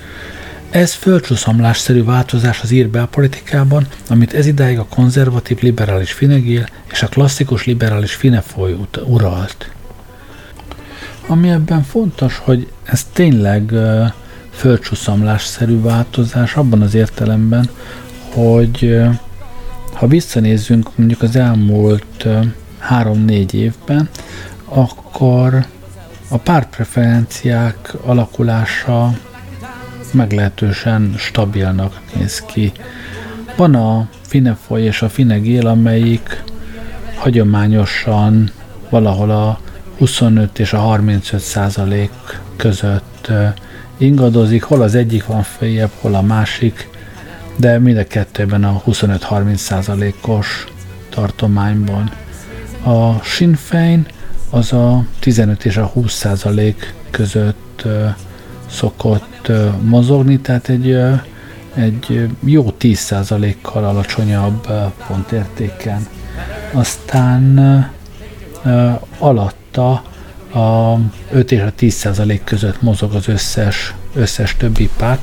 [0.71, 7.65] Ez földcsúszamlásszerű változás az ír belpolitikában, amit ezidáig a konzervatív liberális Finegél és a klasszikus
[7.65, 9.71] liberális Finefoly uralt.
[11.27, 13.73] Ami ebben fontos, hogy ez tényleg
[14.51, 17.69] földcsúszamlásszerű változás abban az értelemben,
[18.35, 19.01] hogy
[19.93, 22.27] ha visszanézzünk mondjuk az elmúlt
[22.83, 24.09] három-négy évben,
[24.64, 25.66] akkor
[26.29, 29.12] a pártpreferenciák alakulása
[30.12, 32.73] meglehetősen stabilnak néz ki.
[33.57, 36.42] Van a Finefoly és a Finegél, amelyik
[37.16, 38.51] hagyományosan
[38.90, 39.61] valahol a
[39.99, 42.12] 25 és a 35 százalék
[42.57, 43.31] között
[43.97, 46.88] ingadozik, hol az egyik van följebb, hol a másik,
[47.57, 50.66] de mind a kettőben a 25-30 százalékos
[51.09, 52.11] tartományban.
[52.83, 54.07] A Sinn Féin
[54.51, 57.87] az a 15 és a 20 százalék között
[58.71, 59.51] szokott
[59.83, 60.99] mozogni, tehát egy,
[61.75, 64.68] egy jó 10%-kal alacsonyabb
[65.07, 66.07] pontértéken.
[66.73, 67.59] Aztán
[69.18, 69.90] alatta
[70.55, 70.99] a
[71.31, 75.21] 5 és a 10% között mozog az összes, összes többi párt.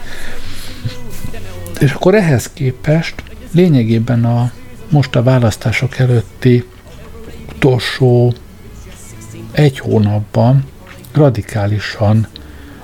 [1.79, 4.51] És akkor ehhez képest lényegében a
[4.89, 6.65] most a választások előtti
[7.59, 8.33] utolsó
[9.51, 10.65] egy hónapban
[11.11, 12.27] radikálisan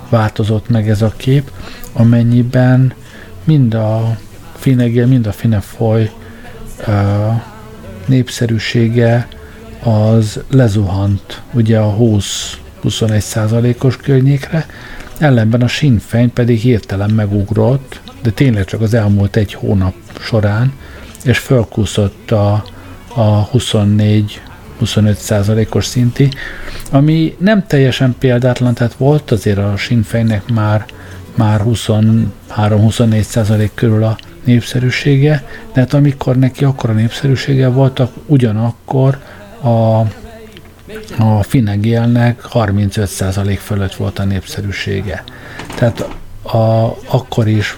[0.10, 1.52] változott meg ez a kép,
[1.94, 2.94] amennyiben
[3.44, 4.18] mind a
[4.56, 6.12] Finegél, mind a Finefoly
[8.06, 9.28] népszerűsége
[9.84, 14.66] az lezuhant ugye a 20-21 százalékos környékre,
[15.18, 20.74] ellenben a Sinn Féin pedig hirtelen megugrott, de tényleg csak az elmúlt egy hónap során,
[21.24, 22.64] és fölkúszott a,
[23.14, 24.42] a 24
[24.80, 26.30] 25 százalékos szinti,
[26.92, 30.86] ami nem teljesen példátlan, tehát volt azért a Sinfejnek már,
[31.36, 39.18] már 23-24 százalék körül a népszerűsége, de hát amikor neki akkor a népszerűsége voltak, ugyanakkor
[39.62, 40.00] a,
[41.18, 45.24] a Finegélnek 35% fölött volt a népszerűsége.
[45.76, 46.08] Tehát
[46.42, 47.76] a, akkor is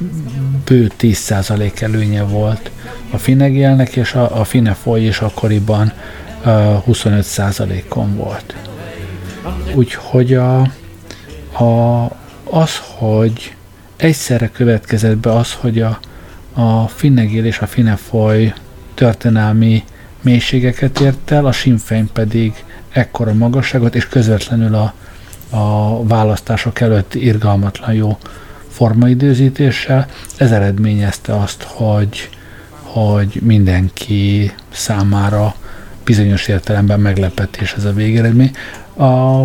[0.65, 2.71] bő 10% előnye volt
[3.11, 5.91] a Finegélnek, és a, a Finefoly is akkoriban
[6.45, 8.55] 25%-on volt.
[9.73, 10.59] Úgyhogy a,
[11.63, 12.03] a,
[12.43, 13.55] az, hogy
[13.95, 15.99] egyszerre következett be az, hogy a,
[16.53, 18.53] a Finnegél és a Finefoly
[18.93, 19.83] történelmi
[20.21, 24.93] mélységeket ért el, a Sinfein pedig ekkora magasságot, és közvetlenül a,
[25.49, 28.17] a választások előtt irgalmatlan jó
[28.69, 30.07] formaidőzítéssel.
[30.37, 32.29] Ez eredményezte azt, hogy,
[32.81, 35.55] hogy mindenki számára
[36.07, 38.51] bizonyos értelemben meglepetés ez a végeredmény.
[38.97, 39.43] A,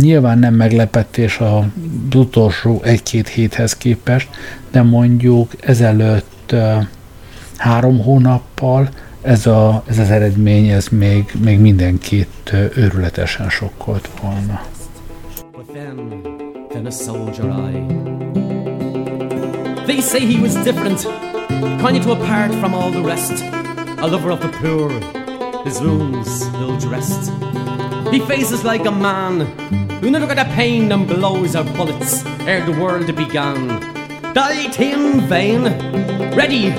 [0.00, 1.64] nyilván nem meglepetés az
[2.14, 4.28] utolsó egy-két héthez képest,
[4.70, 6.54] de mondjuk ezelőtt
[7.56, 8.88] három hónappal
[9.22, 14.60] ez, a, ez az eredmény ez még, még mindenkit őrületesen sokkolt volna.
[16.70, 17.86] Then a soldier I.
[19.86, 21.06] They say he was different,
[21.82, 23.44] kind of apart from all the rest,
[24.00, 25.19] a lover of the poor,
[25.64, 27.30] his wounds ill dressed.
[28.10, 29.40] He faces like a man
[30.00, 33.68] who never got a pain and blows out bullets ere the world began.
[34.32, 35.64] Died in vain,
[36.34, 36.72] ready,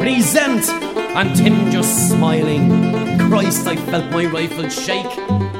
[0.00, 0.68] present,
[1.16, 3.18] and Tim just smiling.
[3.28, 5.12] Christ, I felt my rifle shake.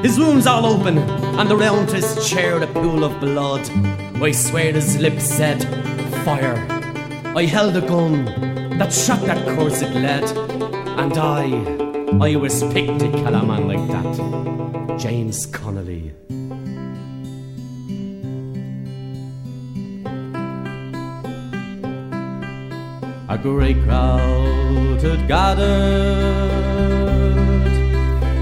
[0.03, 3.69] His wounds all open, and around his chair a pool of blood.
[4.21, 5.63] I swear his lips said,
[6.23, 6.65] Fire.
[7.35, 8.25] I held a gun
[8.77, 10.25] that shot that cursed lead,
[10.97, 14.97] and I I was picked a man like that.
[14.97, 16.11] James Connolly.
[23.29, 25.69] A great crowd had gathered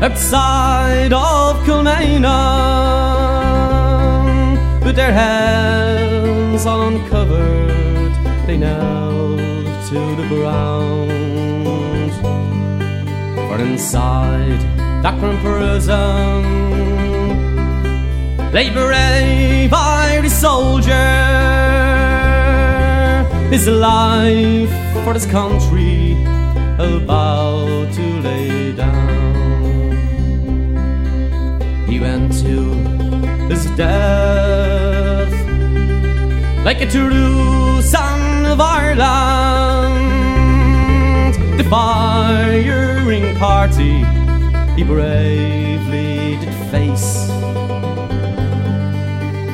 [0.01, 2.24] outside of Kilmainham
[4.84, 8.13] with their hands uncovered.
[8.47, 9.39] They knelt
[9.89, 11.26] to the ground
[13.60, 14.62] Inside
[15.01, 16.43] that grim prison
[18.53, 20.93] lay brave Irish soldier,
[23.49, 24.70] his life
[25.03, 26.14] for his country
[26.78, 29.91] about to lay down.
[31.88, 32.74] He went to
[33.49, 35.34] his death
[36.64, 40.26] like a true son of Ireland.
[41.70, 44.05] Firing party
[44.78, 47.28] he bravely did face.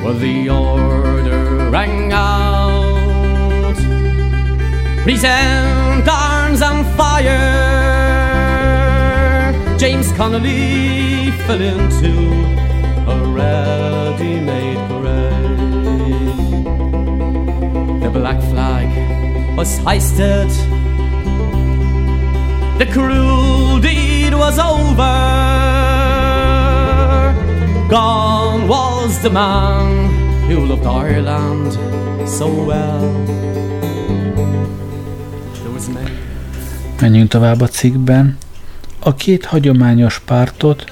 [0.04, 3.78] Well, the order rang out.
[5.04, 7.40] Present arms and fire.
[9.80, 12.14] James Connolly fell into
[13.10, 16.38] a ready-made grave.
[18.04, 20.52] The black flag was hoisted.
[22.94, 25.18] Cruel deed was over.
[27.90, 30.10] Gone was the man
[30.48, 31.72] who loved Ireland
[32.28, 33.24] so well.
[37.00, 38.38] Menjünk tovább a cikkben.
[39.00, 40.84] A két hagyományos pártot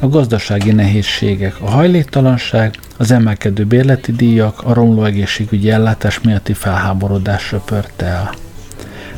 [0.00, 7.42] a gazdasági nehézségek, a hajléktalanság, az emelkedő bérleti díjak, a romló egészségügyi ellátás miatti felháborodás
[7.42, 8.34] söpörte el.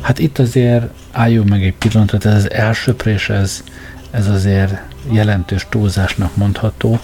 [0.01, 3.63] Hát itt azért álljunk meg egy pillanatot, ez az elsöprés, ez,
[4.11, 6.99] ez azért jelentős túlzásnak mondható,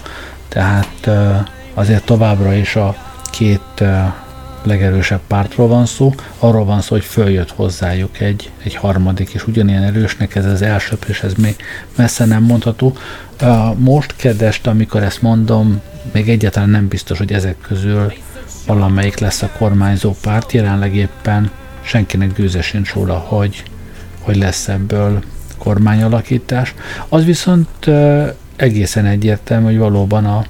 [0.48, 1.10] tehát
[1.74, 2.96] azért továbbra is a
[3.30, 3.84] két
[4.62, 9.82] legerősebb pártról van szó, arról van szó, hogy följött hozzájuk egy, egy harmadik, és ugyanilyen
[9.82, 11.56] erősnek ez az elsöprés, ez még
[11.96, 12.96] messze nem mondható.
[13.76, 15.80] Most kedest, amikor ezt mondom,
[16.12, 18.12] még egyáltalán nem biztos, hogy ezek közül
[18.66, 21.50] valamelyik lesz a kormányzó párt, jelenleg éppen
[21.82, 23.62] senkinek gőze sincs róla, hogy,
[24.24, 25.22] hogy lesz ebből
[25.58, 26.74] kormányalakítás.
[27.08, 27.90] Az viszont
[28.56, 30.44] egészen egyértelmű, hogy valóban a,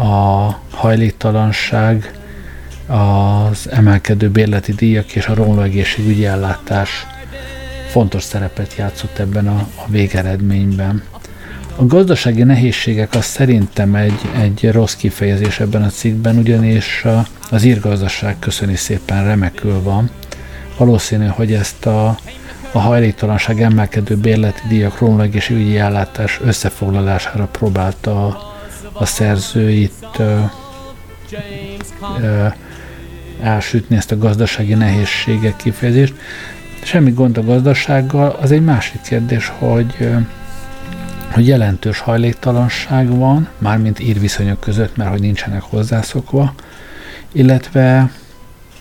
[0.00, 2.12] a hajléktalanság,
[2.86, 7.06] az emelkedő bérleti díjak és a romló egészségügyi ellátás
[7.88, 11.02] fontos szerepet játszott ebben a, a végeredményben.
[11.76, 17.04] A gazdasági nehézségek az szerintem egy, egy rossz kifejezés ebben a cikkben, ugyanis
[17.50, 20.10] az írgazdaság köszöni szépen remekül van.
[20.76, 22.18] Valószínű, hogy ezt a,
[22.72, 28.54] a hajléktalanság emelkedő bérleti díjak romló egészségügyi ellátás összefoglalására próbálta a,
[28.92, 30.38] a szerző itt ö,
[32.20, 32.46] ö,
[33.42, 36.14] elsütni ezt a gazdasági nehézségek kifejezést.
[36.82, 40.08] Semmi gond a gazdasággal, az egy másik kérdés, hogy,
[41.32, 46.54] hogy jelentős hajléktalanság van, mármint írviszonyok között, mert hogy nincsenek hozzászokva,
[47.32, 48.10] illetve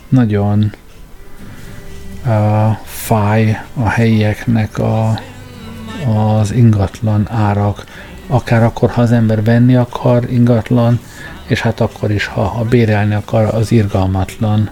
[0.10, 0.72] nagyon
[2.26, 2.78] uh,
[3.10, 5.20] fáj a helyieknek a,
[6.06, 7.86] az ingatlan árak,
[8.28, 11.00] akár akkor, ha az ember venni akar ingatlan,
[11.48, 14.70] és hát akkor is, ha, ha bérelni akar, az irgalmatlan,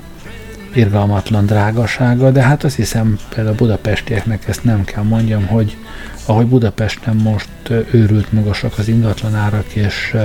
[0.74, 5.78] irgalmatlan drágasága, de hát azt hiszem például a budapestieknek ezt nem kell mondjam, hogy
[6.26, 7.50] ahogy Budapesten most
[7.92, 10.16] őrült magasak az ingatlan árak, és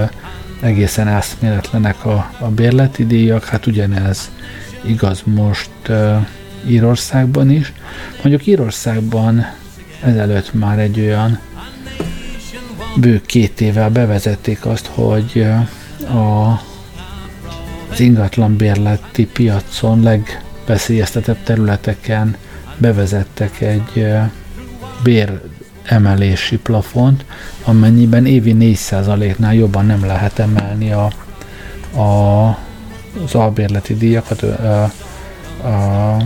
[0.61, 4.31] egészen eszméletlenek a, a bérleti díjak, hát ugyanez
[4.85, 5.71] igaz most
[6.67, 7.73] Írországban is.
[8.23, 9.47] Mondjuk Írországban
[10.03, 11.39] ezelőtt már egy olyan
[12.97, 15.47] bő két évvel bevezették azt, hogy
[16.09, 16.51] a,
[17.91, 22.37] az ingatlan bérleti piacon legveszélyeztetebb területeken
[22.77, 24.19] bevezettek egy ö,
[25.03, 25.41] bér
[25.83, 27.25] emelési plafont,
[27.65, 31.11] amennyiben évi 4%-nál jobban nem lehet emelni a,
[32.01, 32.47] a,
[33.25, 34.47] az albérleti díjakat, ö,
[35.67, 36.17] a,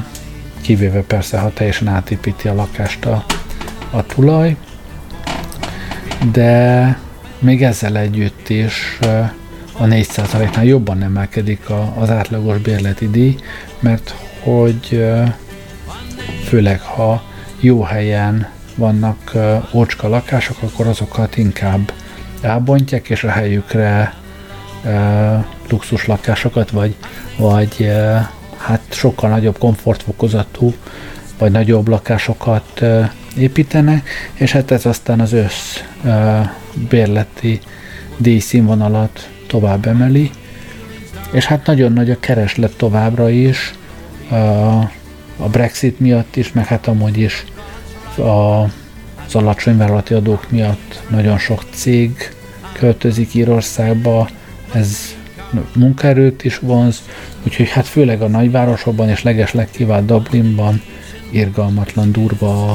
[0.67, 3.25] kivéve persze, ha teljesen átépíti a lakást a,
[3.91, 4.57] a tulaj,
[6.33, 6.99] de
[7.39, 8.99] még ezzel együtt is
[9.79, 13.37] a 4%-nál jobban emelkedik a, az átlagos bérleti díj,
[13.79, 15.05] mert hogy
[16.45, 17.23] főleg ha
[17.61, 19.33] jó helyen vannak
[19.73, 21.93] ócska lakások, akkor azokat inkább
[22.41, 24.14] elbontják, és a helyükre
[25.69, 26.95] luxus lakásokat, vagy,
[27.37, 27.91] vagy
[28.67, 30.75] hát sokkal nagyobb komfortfokozatú,
[31.39, 32.83] vagy nagyobb lakásokat
[33.37, 35.79] építenek, és hát ez aztán az össz
[36.89, 37.61] bérleti
[38.17, 40.31] díjszínvonalat tovább emeli,
[41.33, 43.75] és hát nagyon nagy a kereslet továbbra is,
[45.37, 47.45] a Brexit miatt is, meg hát amúgy is
[48.17, 48.62] a,
[49.27, 52.35] az alacsony vállalati adók miatt nagyon sok cég
[52.73, 54.29] költözik Írországba,
[54.73, 55.16] ez
[55.74, 57.03] munkaerőt is vonz,
[57.42, 60.82] úgyhogy hát főleg a nagyvárosokban és legesleg kivált Dublinban
[61.30, 62.74] irgalmatlan durva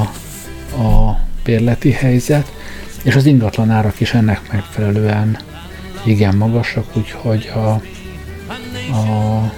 [0.82, 2.52] a bérleti helyzet,
[3.02, 5.38] és az ingatlan árak is ennek megfelelően
[6.04, 7.68] igen magasak, úgyhogy a,
[8.96, 9.52] a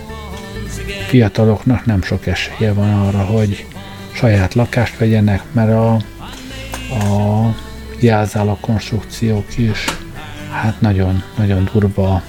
[1.07, 3.67] fiataloknak nem sok esélye van arra, hogy
[4.13, 7.55] saját lakást vegyenek, mert a, a
[8.01, 9.85] jelzálak konstrukciók is
[10.51, 12.23] hát nagyon, nagyon durva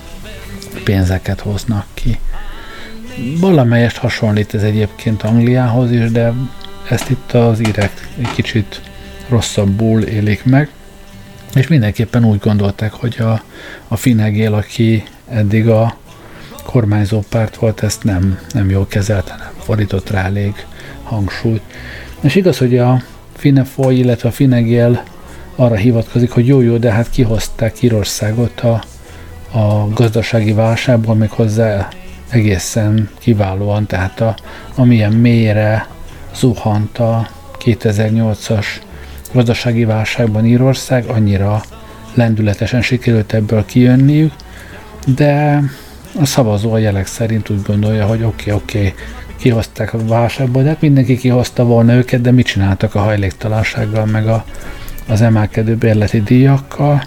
[0.86, 2.19] pénzeket hoznak ki.
[3.39, 6.33] Valamelyest hasonlít ez egyébként Angliához is, de
[6.89, 8.81] ezt itt az írek egy kicsit
[9.29, 10.69] rosszabbul élik meg,
[11.55, 13.41] és mindenképpen úgy gondolták, hogy a,
[13.88, 15.97] a Finegél, aki eddig a
[16.63, 20.65] kormányzó párt volt, ezt nem, nem jól kezelte, nem fordított rá elég
[21.03, 21.61] hangsúlyt.
[22.21, 23.01] És igaz, hogy a
[23.36, 25.03] Finefoy, illetve a Finegél
[25.55, 28.83] arra hivatkozik, hogy jó-jó, de hát kihozták Írországot a,
[29.56, 31.88] a gazdasági válságból, még hozzá
[32.30, 34.36] egészen kiválóan, tehát a,
[34.76, 35.88] amilyen mélyre
[36.36, 37.28] zuhant a
[37.60, 38.66] 2008-as
[39.34, 41.62] gazdasági válságban Írország, annyira
[42.14, 44.34] lendületesen sikerült ebből kijönniük,
[45.16, 45.64] de
[46.20, 48.93] a szavazó a jelek szerint úgy gondolja, hogy oké, okay, oké, okay,
[49.38, 54.28] kihozták a válságból, de hát mindenki kihozta volna őket, de mit csináltak a hajléktalansággal, meg
[54.28, 54.45] a,
[55.08, 57.03] az emelkedő bérleti díjakkal,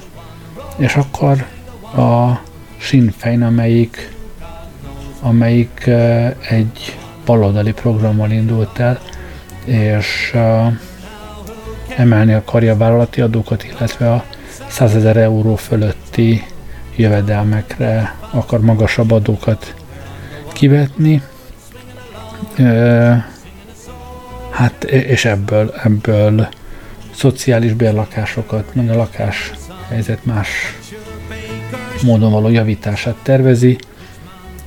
[0.76, 1.44] és akkor
[1.96, 2.40] a
[2.76, 4.14] Sinn Féin, amelyik,
[5.20, 5.86] amelyik
[6.48, 9.00] egy baloldali programmal indult el,
[9.64, 10.36] és
[11.96, 14.24] emelni akarja a vállalati adókat, illetve a
[14.68, 16.44] 100 ezer euró fölötti
[16.96, 19.74] jövedelmekre akar magasabb adókat
[20.52, 21.22] kivetni.
[24.50, 26.48] Hát, és ebből, ebből
[27.14, 29.52] szociális bérlakásokat, meg a lakás
[29.88, 30.48] helyzet más
[32.02, 33.78] módon való javítását tervezi.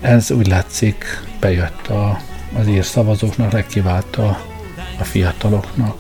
[0.02, 1.06] Ez úgy látszik
[1.40, 2.20] bejött a,
[2.60, 4.42] az ír szavazóknak, legkiválta
[5.00, 5.96] a fiataloknak.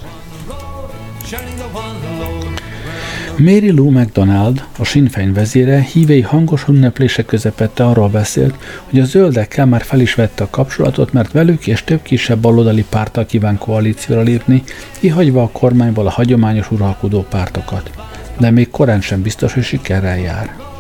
[3.38, 8.56] Mary Lou MacDonald, a Sinn Féin vezére, hívei hangos ünneplések közepette arról beszélt,
[8.90, 12.86] hogy a zöldekkel már fel is vette a kapcsolatot, mert velük és több kisebb baloldali
[12.90, 14.64] párttal kíván koalícióra lépni,
[15.00, 17.92] kihagyva a kormányból a hagyományos uralkodó pártokat.
[18.40, 20.71] De még korán sem biztos, hogy sikerrel jár.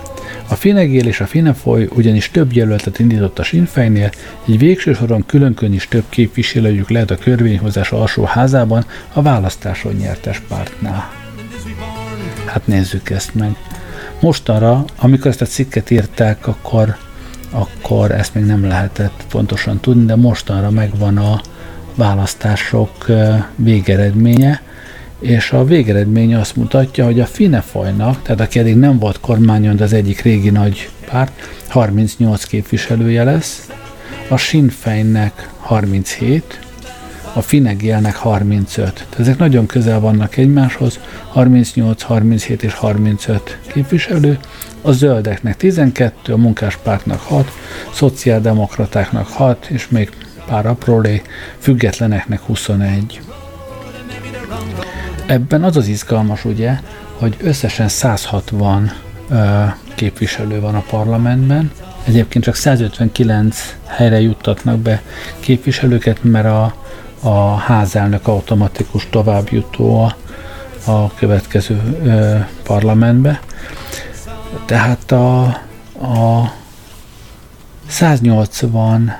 [0.51, 4.11] A Finegél és a Finefoly ugyanis több jelöltet indított a Sinfejnél,
[4.45, 10.41] így végső soron különkön is több képviselőjük lehet a körvényhozás alsó házában a választáson nyertes
[10.47, 11.11] pártnál.
[12.45, 13.55] Hát nézzük ezt meg.
[14.19, 16.95] Mostanra, amikor ezt a cikket írták, akkor,
[17.49, 21.41] akkor ezt még nem lehetett pontosan tudni, de mostanra megvan a
[21.95, 23.05] választások
[23.55, 24.61] végeredménye,
[25.21, 29.83] és a végeredmény azt mutatja, hogy a Finefajnak, tehát aki eddig nem volt kormányon, de
[29.83, 31.31] az egyik régi nagy párt,
[31.67, 33.69] 38 képviselője lesz,
[34.29, 36.59] a Sinn Féinnek 37,
[37.33, 38.93] a Finegélnek 35.
[38.93, 44.39] Tehát ezek nagyon közel vannak egymáshoz, 38, 37 és 35 képviselő,
[44.81, 47.51] a zöldeknek 12, a munkáspártnak 6,
[47.93, 50.09] szociáldemokratáknak 6, és még
[50.45, 51.27] pár aprólék,
[51.59, 53.21] függetleneknek 21.
[55.31, 56.79] Ebben az az izgalmas, ugye,
[57.17, 58.91] hogy összesen 160
[59.29, 59.63] ö,
[59.95, 61.71] képviselő van a parlamentben,
[62.03, 65.01] egyébként csak 159 helyre juttatnak be
[65.39, 66.75] képviselőket, mert a,
[67.19, 70.15] a házelnök automatikus továbbjutó a,
[70.91, 73.39] a következő ö, parlamentbe.
[74.65, 75.43] Tehát a,
[76.01, 76.53] a
[77.87, 79.15] 180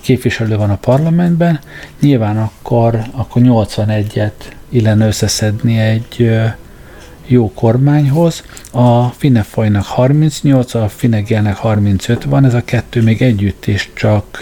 [0.00, 1.60] képviselő van a parlamentben,
[2.00, 6.30] nyilván akkor, akkor 81-et illene összeszedni egy
[7.26, 8.42] jó kormányhoz.
[8.72, 14.38] A Finefajnak 38, a Finegelnek 35 van, ez a kettő még együtt is csak,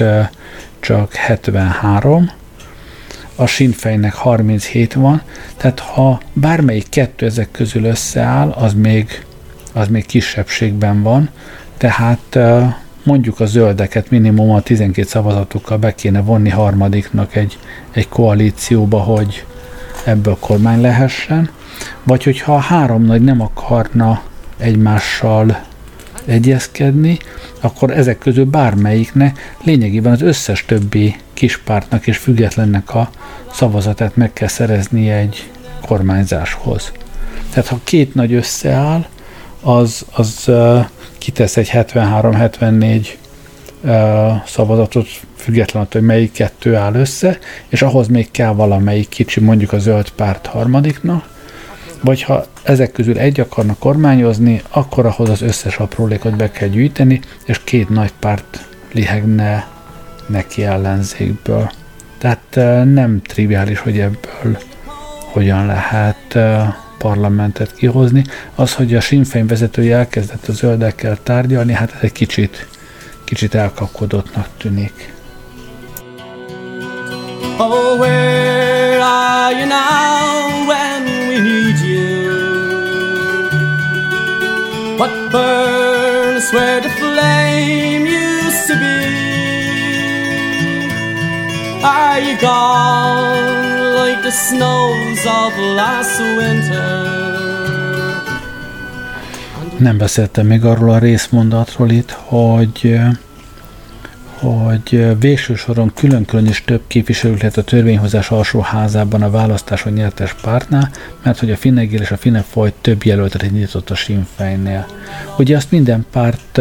[0.81, 2.31] csak 73.
[3.37, 5.23] A Sinfejnek 37 van,
[5.57, 9.25] tehát ha bármelyik kettő ezek közül összeáll, az még,
[9.73, 11.29] az még kisebbségben van,
[11.77, 12.39] tehát
[13.03, 17.59] mondjuk a zöldeket minimum a 12 szavazatukkal be kéne vonni harmadiknak egy,
[17.91, 19.45] egy koalícióba, hogy
[20.05, 21.51] ebből kormány lehessen,
[22.03, 24.23] vagy hogyha a három nagy nem akarna
[24.57, 25.63] egymással
[26.25, 27.19] egyezkedni,
[27.61, 33.11] akkor ezek közül bármelyiknek lényegében az összes többi kispártnak és függetlennek a
[33.53, 35.51] szavazatát meg kell szerezni egy
[35.87, 36.93] kormányzáshoz.
[37.51, 39.07] Tehát ha két nagy összeáll,
[39.61, 40.87] az, az uh,
[41.19, 43.07] kitesz egy 73-74 uh,
[44.47, 45.07] szavazatot,
[45.37, 50.11] függetlenül, hogy melyik kettő áll össze, és ahhoz még kell valamelyik kicsi, mondjuk a zöld
[50.11, 51.29] párt harmadiknak,
[52.01, 57.21] vagy ha ezek közül egy akarnak kormányozni, akkor ahhoz az összes aprólékot be kell gyűjteni,
[57.45, 59.67] és két nagy párt lihegne
[60.27, 61.71] neki ellenzékből.
[62.19, 62.55] Tehát
[62.85, 64.59] nem triviális, hogy ebből
[65.33, 66.39] hogyan lehet
[66.99, 68.25] parlamentet kihozni.
[68.55, 72.67] Az, hogy a Sinfein vezetője elkezdett a zöldekkel tárgyalni, hát ez egy kicsit,
[73.25, 75.13] kicsit elkapkodottnak tűnik.
[77.59, 82.15] Oh, where are you now when we need you?
[84.97, 89.15] What burns where the flame used to be?
[91.83, 97.34] Are you gone like the snows of last winter?
[99.79, 103.01] Nem beszéltem még arról a részmondatról itt, hogy
[104.35, 110.91] hogy végső soron külön-külön is több képviselő lehet a törvényhozás alsóházában a választáson nyertes pártnál,
[111.23, 114.87] mert hogy a Finnegél és a Finnefoly több jelöltet indított a Sinfejnél.
[115.39, 116.61] Ugye azt minden párt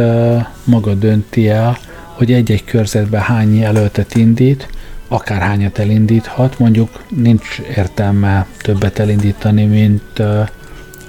[0.64, 1.78] maga dönti el,
[2.14, 4.68] hogy egy-egy körzetben hány jelöltet indít,
[5.08, 10.22] akárhányat elindíthat, mondjuk nincs értelme többet elindítani, mint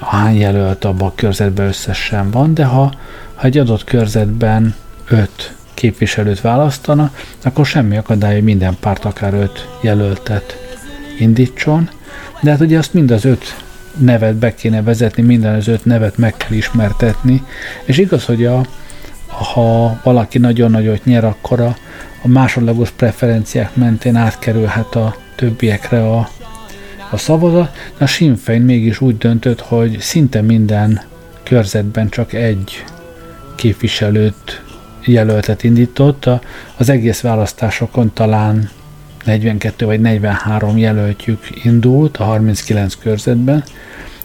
[0.01, 2.93] hány jelölt abban a körzetben összesen van, de ha,
[3.35, 4.75] ha egy adott körzetben
[5.09, 7.11] öt képviselőt választana,
[7.43, 10.59] akkor semmi akadály, hogy minden párt akár öt jelöltet
[11.19, 11.91] indítson,
[12.43, 13.57] de hát ugye azt mind az öt
[13.97, 17.43] nevet be kéne vezetni, minden az öt nevet meg kell ismertetni,
[17.85, 18.67] és igaz, hogy a,
[19.27, 21.77] ha valaki nagyon nagyot nyer, akkor a,
[22.23, 26.29] a másodlagos preferenciák mentén átkerülhet a többiekre a,
[27.11, 31.01] a szavazat, de a Sinn Féin mégis úgy döntött, hogy szinte minden
[31.43, 32.85] körzetben csak egy
[33.55, 34.63] képviselőt
[35.05, 36.29] jelöltet indított,
[36.77, 38.71] az egész választásokon talán
[39.25, 43.65] 42 vagy 43 jelöltjük indult a 39 körzetben,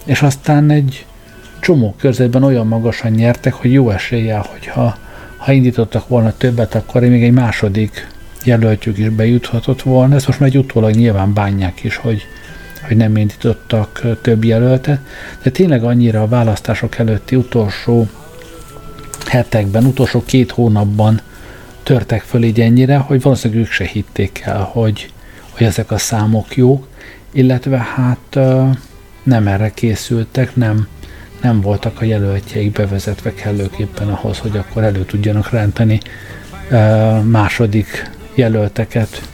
[0.06, 1.06] és aztán egy
[1.60, 4.98] csomó körzetben olyan magasan nyertek, hogy jó eséllyel, hogyha
[5.38, 8.08] ha indítottak volna többet, akkor még egy második
[8.44, 10.16] jelöltjük is bejuthatott volna.
[10.16, 12.28] Ezt most már egy utólag nyilván bánják is, hogy,
[12.90, 15.00] hogy nem indítottak több jelöltet,
[15.44, 18.08] de tényleg annyira a választások előtti utolsó
[19.26, 21.22] hetekben, utolsó két hónapban
[21.84, 25.12] törtek föl így ennyire, hogy valószínűleg ők se hitték el, hogy,
[25.50, 26.88] hogy ezek a számok jók,
[27.32, 28.40] illetve hát
[29.24, 30.88] nem erre készültek, nem,
[31.42, 36.00] nem voltak a jelöltjeik bevezetve kellőképpen ahhoz, hogy akkor elő tudjanak renteni
[37.24, 39.30] második jelölteket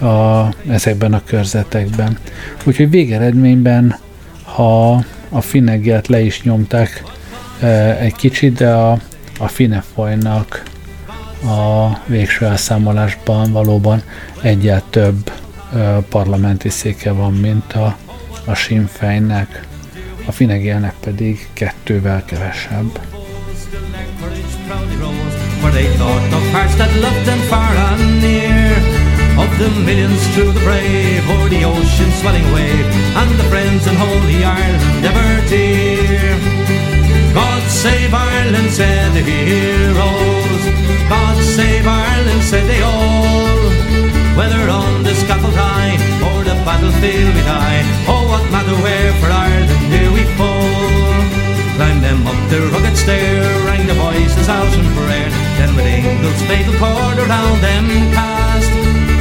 [0.00, 2.18] a, ezekben a körzetekben.
[2.64, 3.96] Úgyhogy végeredményben,
[4.42, 7.02] ha a finnegget le is nyomták
[8.00, 8.98] egy kicsit, de a,
[9.38, 10.62] a Finefoynak
[11.44, 14.02] a végső elszámolásban valóban
[14.42, 15.32] egyet több
[16.08, 17.96] parlamenti széke van, mint a,
[18.44, 18.86] a Sinn
[20.26, 23.00] a Finegélnek pedig kettővel kevesebb.
[25.60, 28.59] For they thought of hearts that loved them far and near
[29.60, 32.86] the millions through the brave O'er the ocean swelling wave
[33.20, 36.70] And the friends in holy Ireland ever dear
[37.34, 40.62] God save Ireland, said the heroes.
[41.08, 43.70] God save Ireland, said they all.
[44.36, 45.94] Whether on the scaffold high
[46.26, 51.22] or the battlefield we die, oh what matter where for Ireland here we fall.
[51.76, 55.30] Climb them up the rugged stair, rang the voices out in prayer.
[55.58, 58.79] Then with angels fatal cord around them cast.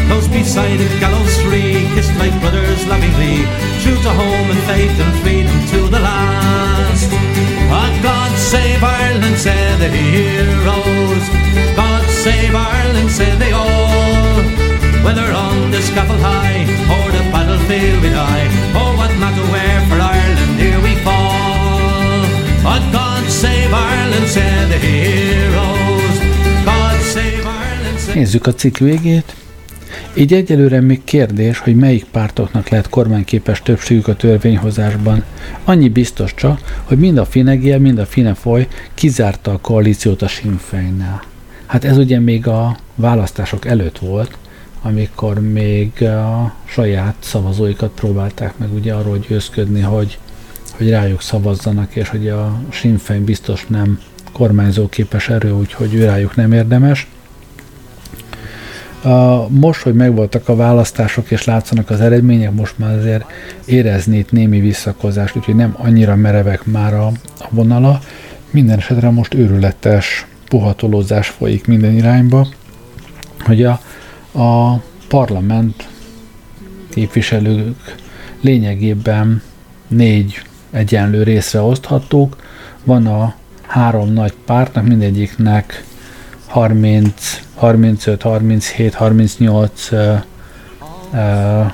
[0.09, 3.45] Close beside the gallows free, kissed like brothers lovingly,
[3.81, 7.09] true to home and faith and freedom to the last.
[7.69, 11.25] But God save Ireland, said the heroes.
[11.75, 14.41] God save Ireland, said they all.
[15.05, 18.47] Whether on the scaffold high or the battlefield we die,
[18.81, 22.25] oh what matter where for Ireland here we fall.
[22.65, 26.17] But God save Ireland, said the heroes.
[26.65, 29.35] God save Ireland, Nézzük a cikk végét.
[30.13, 35.23] Így egyelőre még kérdés, hogy melyik pártoknak lehet kormányképes többségük a törvényhozásban.
[35.63, 41.23] Annyi biztos csak, hogy mind a Finegél, mind a Finefoly kizárta a koalíciót a Sinfejnnel.
[41.65, 44.37] Hát ez ugye még a választások előtt volt,
[44.81, 50.17] amikor még a saját szavazóikat próbálták meg ugye arról győzködni, hogy,
[50.77, 53.99] hogy rájuk szavazzanak, és hogy a Sinfein biztos nem
[54.31, 57.07] kormányzóképes erő, úgyhogy ő rájuk nem érdemes.
[59.03, 63.25] A, most, hogy megvoltak a választások és látszanak az eredmények, most már azért
[63.65, 67.05] érezni itt némi visszakozást, úgyhogy nem annyira merevek már a,
[67.39, 67.99] a vonala.
[68.51, 72.47] Minden esetre most őrületes puhatolózás folyik minden irányba,
[73.45, 73.79] hogy a,
[74.39, 75.87] a parlament
[76.89, 77.95] képviselők
[78.41, 79.41] lényegében
[79.87, 80.41] négy
[80.71, 82.35] egyenlő részre oszthatók.
[82.83, 83.35] Van a
[83.67, 85.83] három nagy pártnak, mindegyiknek
[86.49, 89.89] 30, 35, 37, 38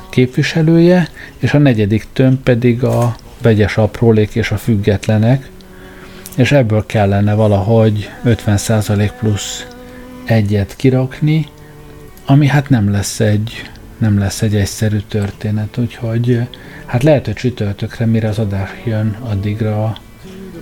[0.09, 1.07] képviselője,
[1.37, 5.49] és a negyedik tömb pedig a vegyes aprólék és a függetlenek,
[6.35, 9.67] és ebből kellene valahogy 50% plusz
[10.25, 11.47] egyet kirakni,
[12.25, 16.47] ami hát nem lesz egy, nem lesz egy egyszerű történet, úgyhogy
[16.85, 19.97] hát lehet, hogy csütörtökre, mire az adás jön, addigra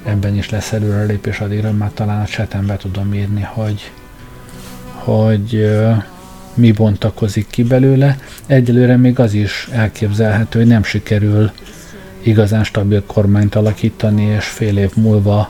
[0.05, 3.91] ebben is lesz előrelépés, addigra már talán a chatembe tudom írni, hogy,
[5.03, 5.69] hogy
[6.53, 8.17] mi bontakozik ki belőle.
[8.45, 11.51] Egyelőre még az is elképzelhető, hogy nem sikerül
[12.21, 15.49] igazán stabil kormányt alakítani, és fél év múlva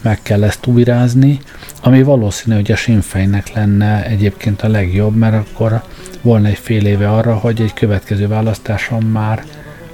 [0.00, 1.38] meg kell ezt újrázni,
[1.82, 5.82] ami valószínű, hogy a Sinfejnek lenne egyébként a legjobb, mert akkor
[6.22, 9.44] volna egy fél éve arra, hogy egy következő választáson már,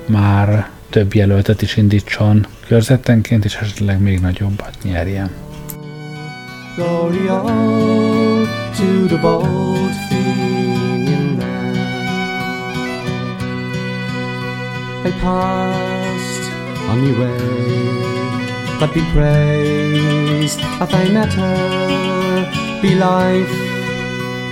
[0.06, 5.30] már több jelöltet is indítson körzetenként, és esetleg még nagyobbat nyerjen.
[6.76, 7.28] Glory
[8.80, 11.76] to the bold Fenian man.
[15.04, 16.44] I passed
[16.88, 23.54] on my way, but be praised if I met her, be life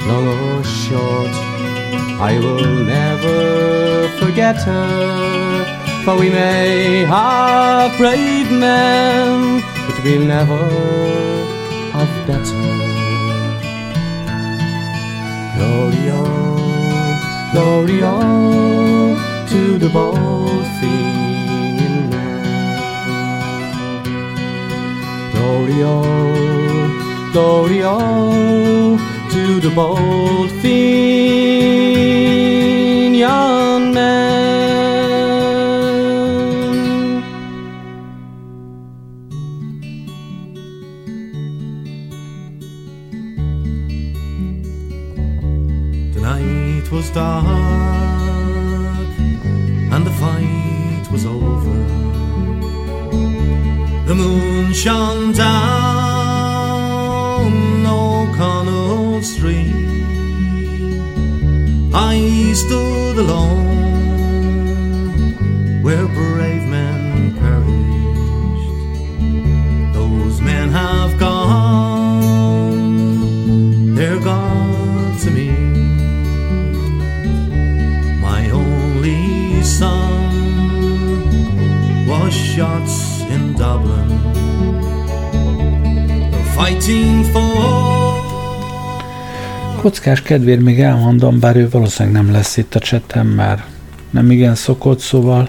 [0.08, 1.34] long or short.
[2.30, 5.64] I will never forget her,
[6.04, 10.62] for we may have brave men, but we'll never
[11.96, 13.07] have better.
[15.59, 19.16] Glory on, glory on
[19.48, 22.44] to the bold singing man.
[25.32, 28.98] Glory on, glory on
[29.30, 30.78] to the bold thing.
[47.11, 47.48] Dark
[49.92, 51.76] and the fight was over.
[54.09, 56.68] The moon shone down
[57.86, 59.74] O'Connell Street.
[61.92, 63.67] I stood alone
[89.80, 93.62] Kockás kedvér még elmondom, bár ő valószínűleg nem lesz itt a csetem, mert
[94.11, 95.49] nem igen szokott, szóval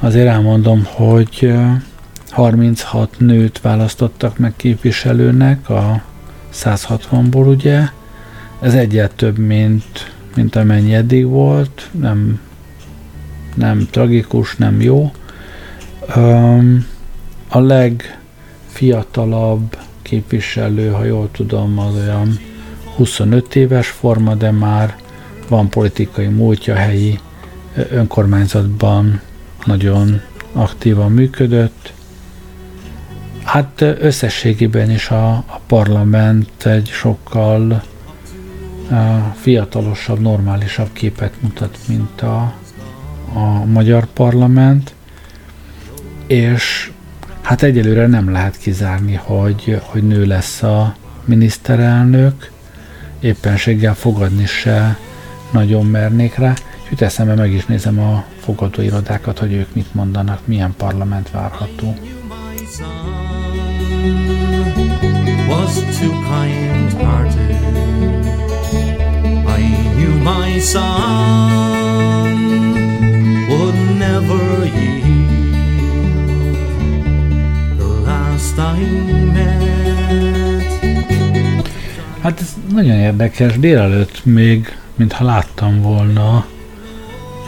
[0.00, 1.52] azért elmondom, hogy
[2.30, 6.02] 36 nőt választottak meg képviselőnek a
[6.54, 7.80] 160-ból, ugye.
[8.60, 12.40] Ez egyet több, mint, mint amennyi eddig volt, nem
[13.54, 15.12] nem tragikus, nem jó.
[17.48, 19.76] A legfiatalabb
[20.12, 22.38] képviselő, ha jól tudom, az olyan
[22.96, 24.96] 25 éves forma, de már
[25.48, 27.18] van politikai múltja helyi
[27.90, 29.20] önkormányzatban
[29.64, 30.20] nagyon
[30.52, 31.92] aktívan működött.
[33.44, 37.82] Hát összességében is a, a parlament egy sokkal
[38.90, 38.98] uh,
[39.34, 42.54] fiatalosabb, normálisabb képet mutat, mint a,
[43.34, 44.94] a magyar parlament,
[46.26, 46.92] és
[47.42, 52.50] hát egyelőre nem lehet kizárni, hogy, hogy nő lesz a miniszterelnök,
[53.20, 54.98] éppenséggel fogadni se
[55.52, 56.54] nagyon mernék rá,
[56.88, 61.96] és eszembe meg is nézem a fogadóirodákat, hogy ők mit mondanak, milyen parlament várható.
[65.48, 67.50] Was too kind hearted.
[69.46, 69.62] I
[69.94, 71.62] knew my son
[73.48, 74.91] would never yield
[78.56, 78.84] last I
[79.32, 79.70] met.
[82.20, 83.58] Hát ez nagyon érdekes.
[83.58, 86.46] Délelőtt még, mintha láttam volna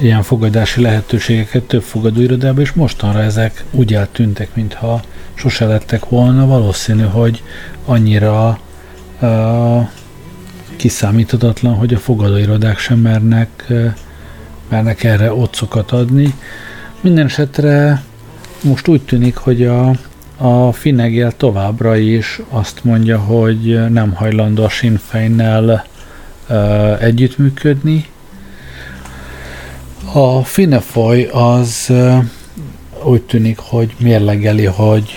[0.01, 5.03] ilyen fogadási lehetőségeket több fogadóirodában, és mostanra ezek úgy eltűntek, mintha
[5.35, 6.47] sose lettek volna.
[6.47, 7.43] Valószínű, hogy
[7.85, 8.59] annyira
[9.21, 9.89] uh,
[10.77, 13.95] kiszámíthatatlan, hogy a fogadóirodák sem mernek uh,
[14.69, 16.35] mernek erre otcokat adni.
[17.01, 18.03] Minden esetre
[18.63, 19.91] most úgy tűnik, hogy a,
[20.45, 25.85] a Finegél továbbra is azt mondja, hogy nem hajlandó a Sinn Féinnel
[27.01, 28.07] együttműködni.
[30.13, 31.93] A Finefoy az
[33.05, 35.11] úgy tűnik, hogy mérlegeli, hogy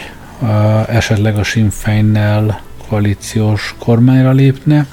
[0.87, 4.85] esetleg a Sinn Féinnel koalíciós kormányra lépne.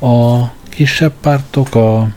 [0.00, 2.08] A kisebb pártok, a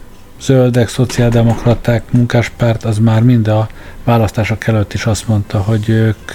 [0.41, 3.67] zöldek, szociáldemokraták, munkáspárt, az már mind a
[4.03, 6.31] választások előtt is azt mondta, hogy ők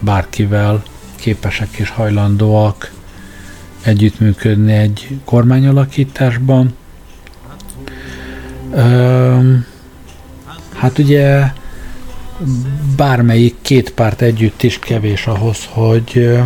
[0.00, 0.82] bárkivel
[1.16, 2.92] képesek és hajlandóak
[3.82, 6.74] együttműködni egy kormányalakításban.
[10.74, 11.52] Hát ugye
[12.96, 16.38] bármelyik két párt együtt is kevés ahhoz, hogy,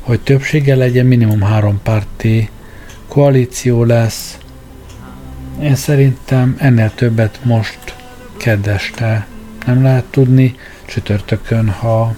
[0.00, 2.50] hogy többsége legyen, minimum három párti
[3.08, 4.38] koalíció lesz.
[5.62, 7.94] Én szerintem ennél többet most
[8.36, 9.26] keddeste
[9.66, 10.54] nem lehet tudni,
[10.86, 12.14] csütörtökön, ha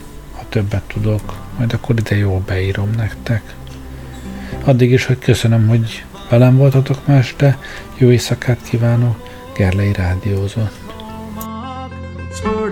[0.58, 3.54] többet tudok, majd akkor ide jól beírom nektek.
[4.64, 7.58] Addig is, hogy köszönöm, hogy velem voltatok ma este,
[7.96, 10.86] jó éjszakát kívánok, Gerlei Rádiózott.
[12.42, 12.70] For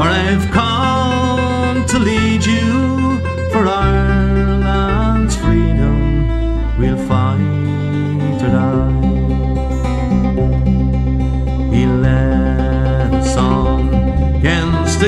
[0.00, 2.27] I've come to lead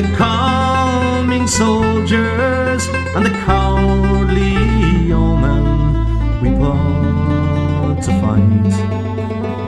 [0.03, 4.55] the coming soldiers and the cowardly
[5.05, 5.65] yeomen
[6.41, 8.73] we put to fight.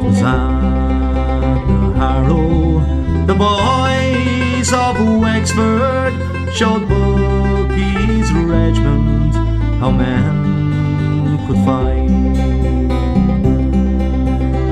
[0.02, 2.80] Was at the Harrow,
[3.26, 6.14] the boys of Wexford
[6.54, 9.34] showed Bucky's regiment
[9.80, 12.08] how men could fight.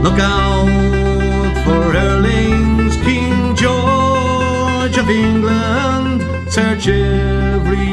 [0.04, 5.39] Look out for Erling's King George of England.
[6.80, 7.88] Search every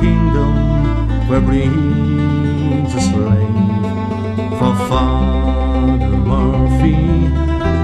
[0.00, 7.26] kingdom where breeds a slave for Father Murphy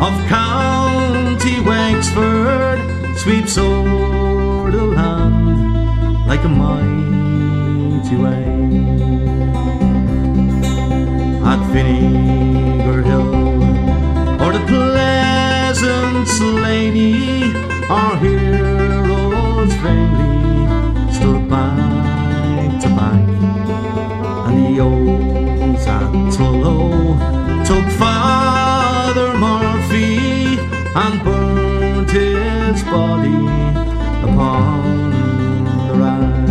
[0.06, 2.80] of County Wexford
[3.18, 8.88] sweeps o'er the land like a mighty wave.
[11.44, 13.34] At Vinegar Hill
[14.42, 16.28] or the pleasant
[16.62, 17.52] lady,
[17.90, 19.37] our heroes
[26.38, 27.18] Tullow
[27.66, 30.56] took Father Murphy
[30.94, 33.34] and burned his body
[34.22, 35.10] upon
[35.88, 36.46] the right.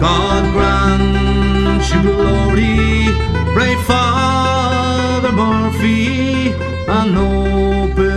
[0.00, 3.08] God grant you glory,
[3.52, 6.52] brave Father Murphy,
[6.86, 8.09] and open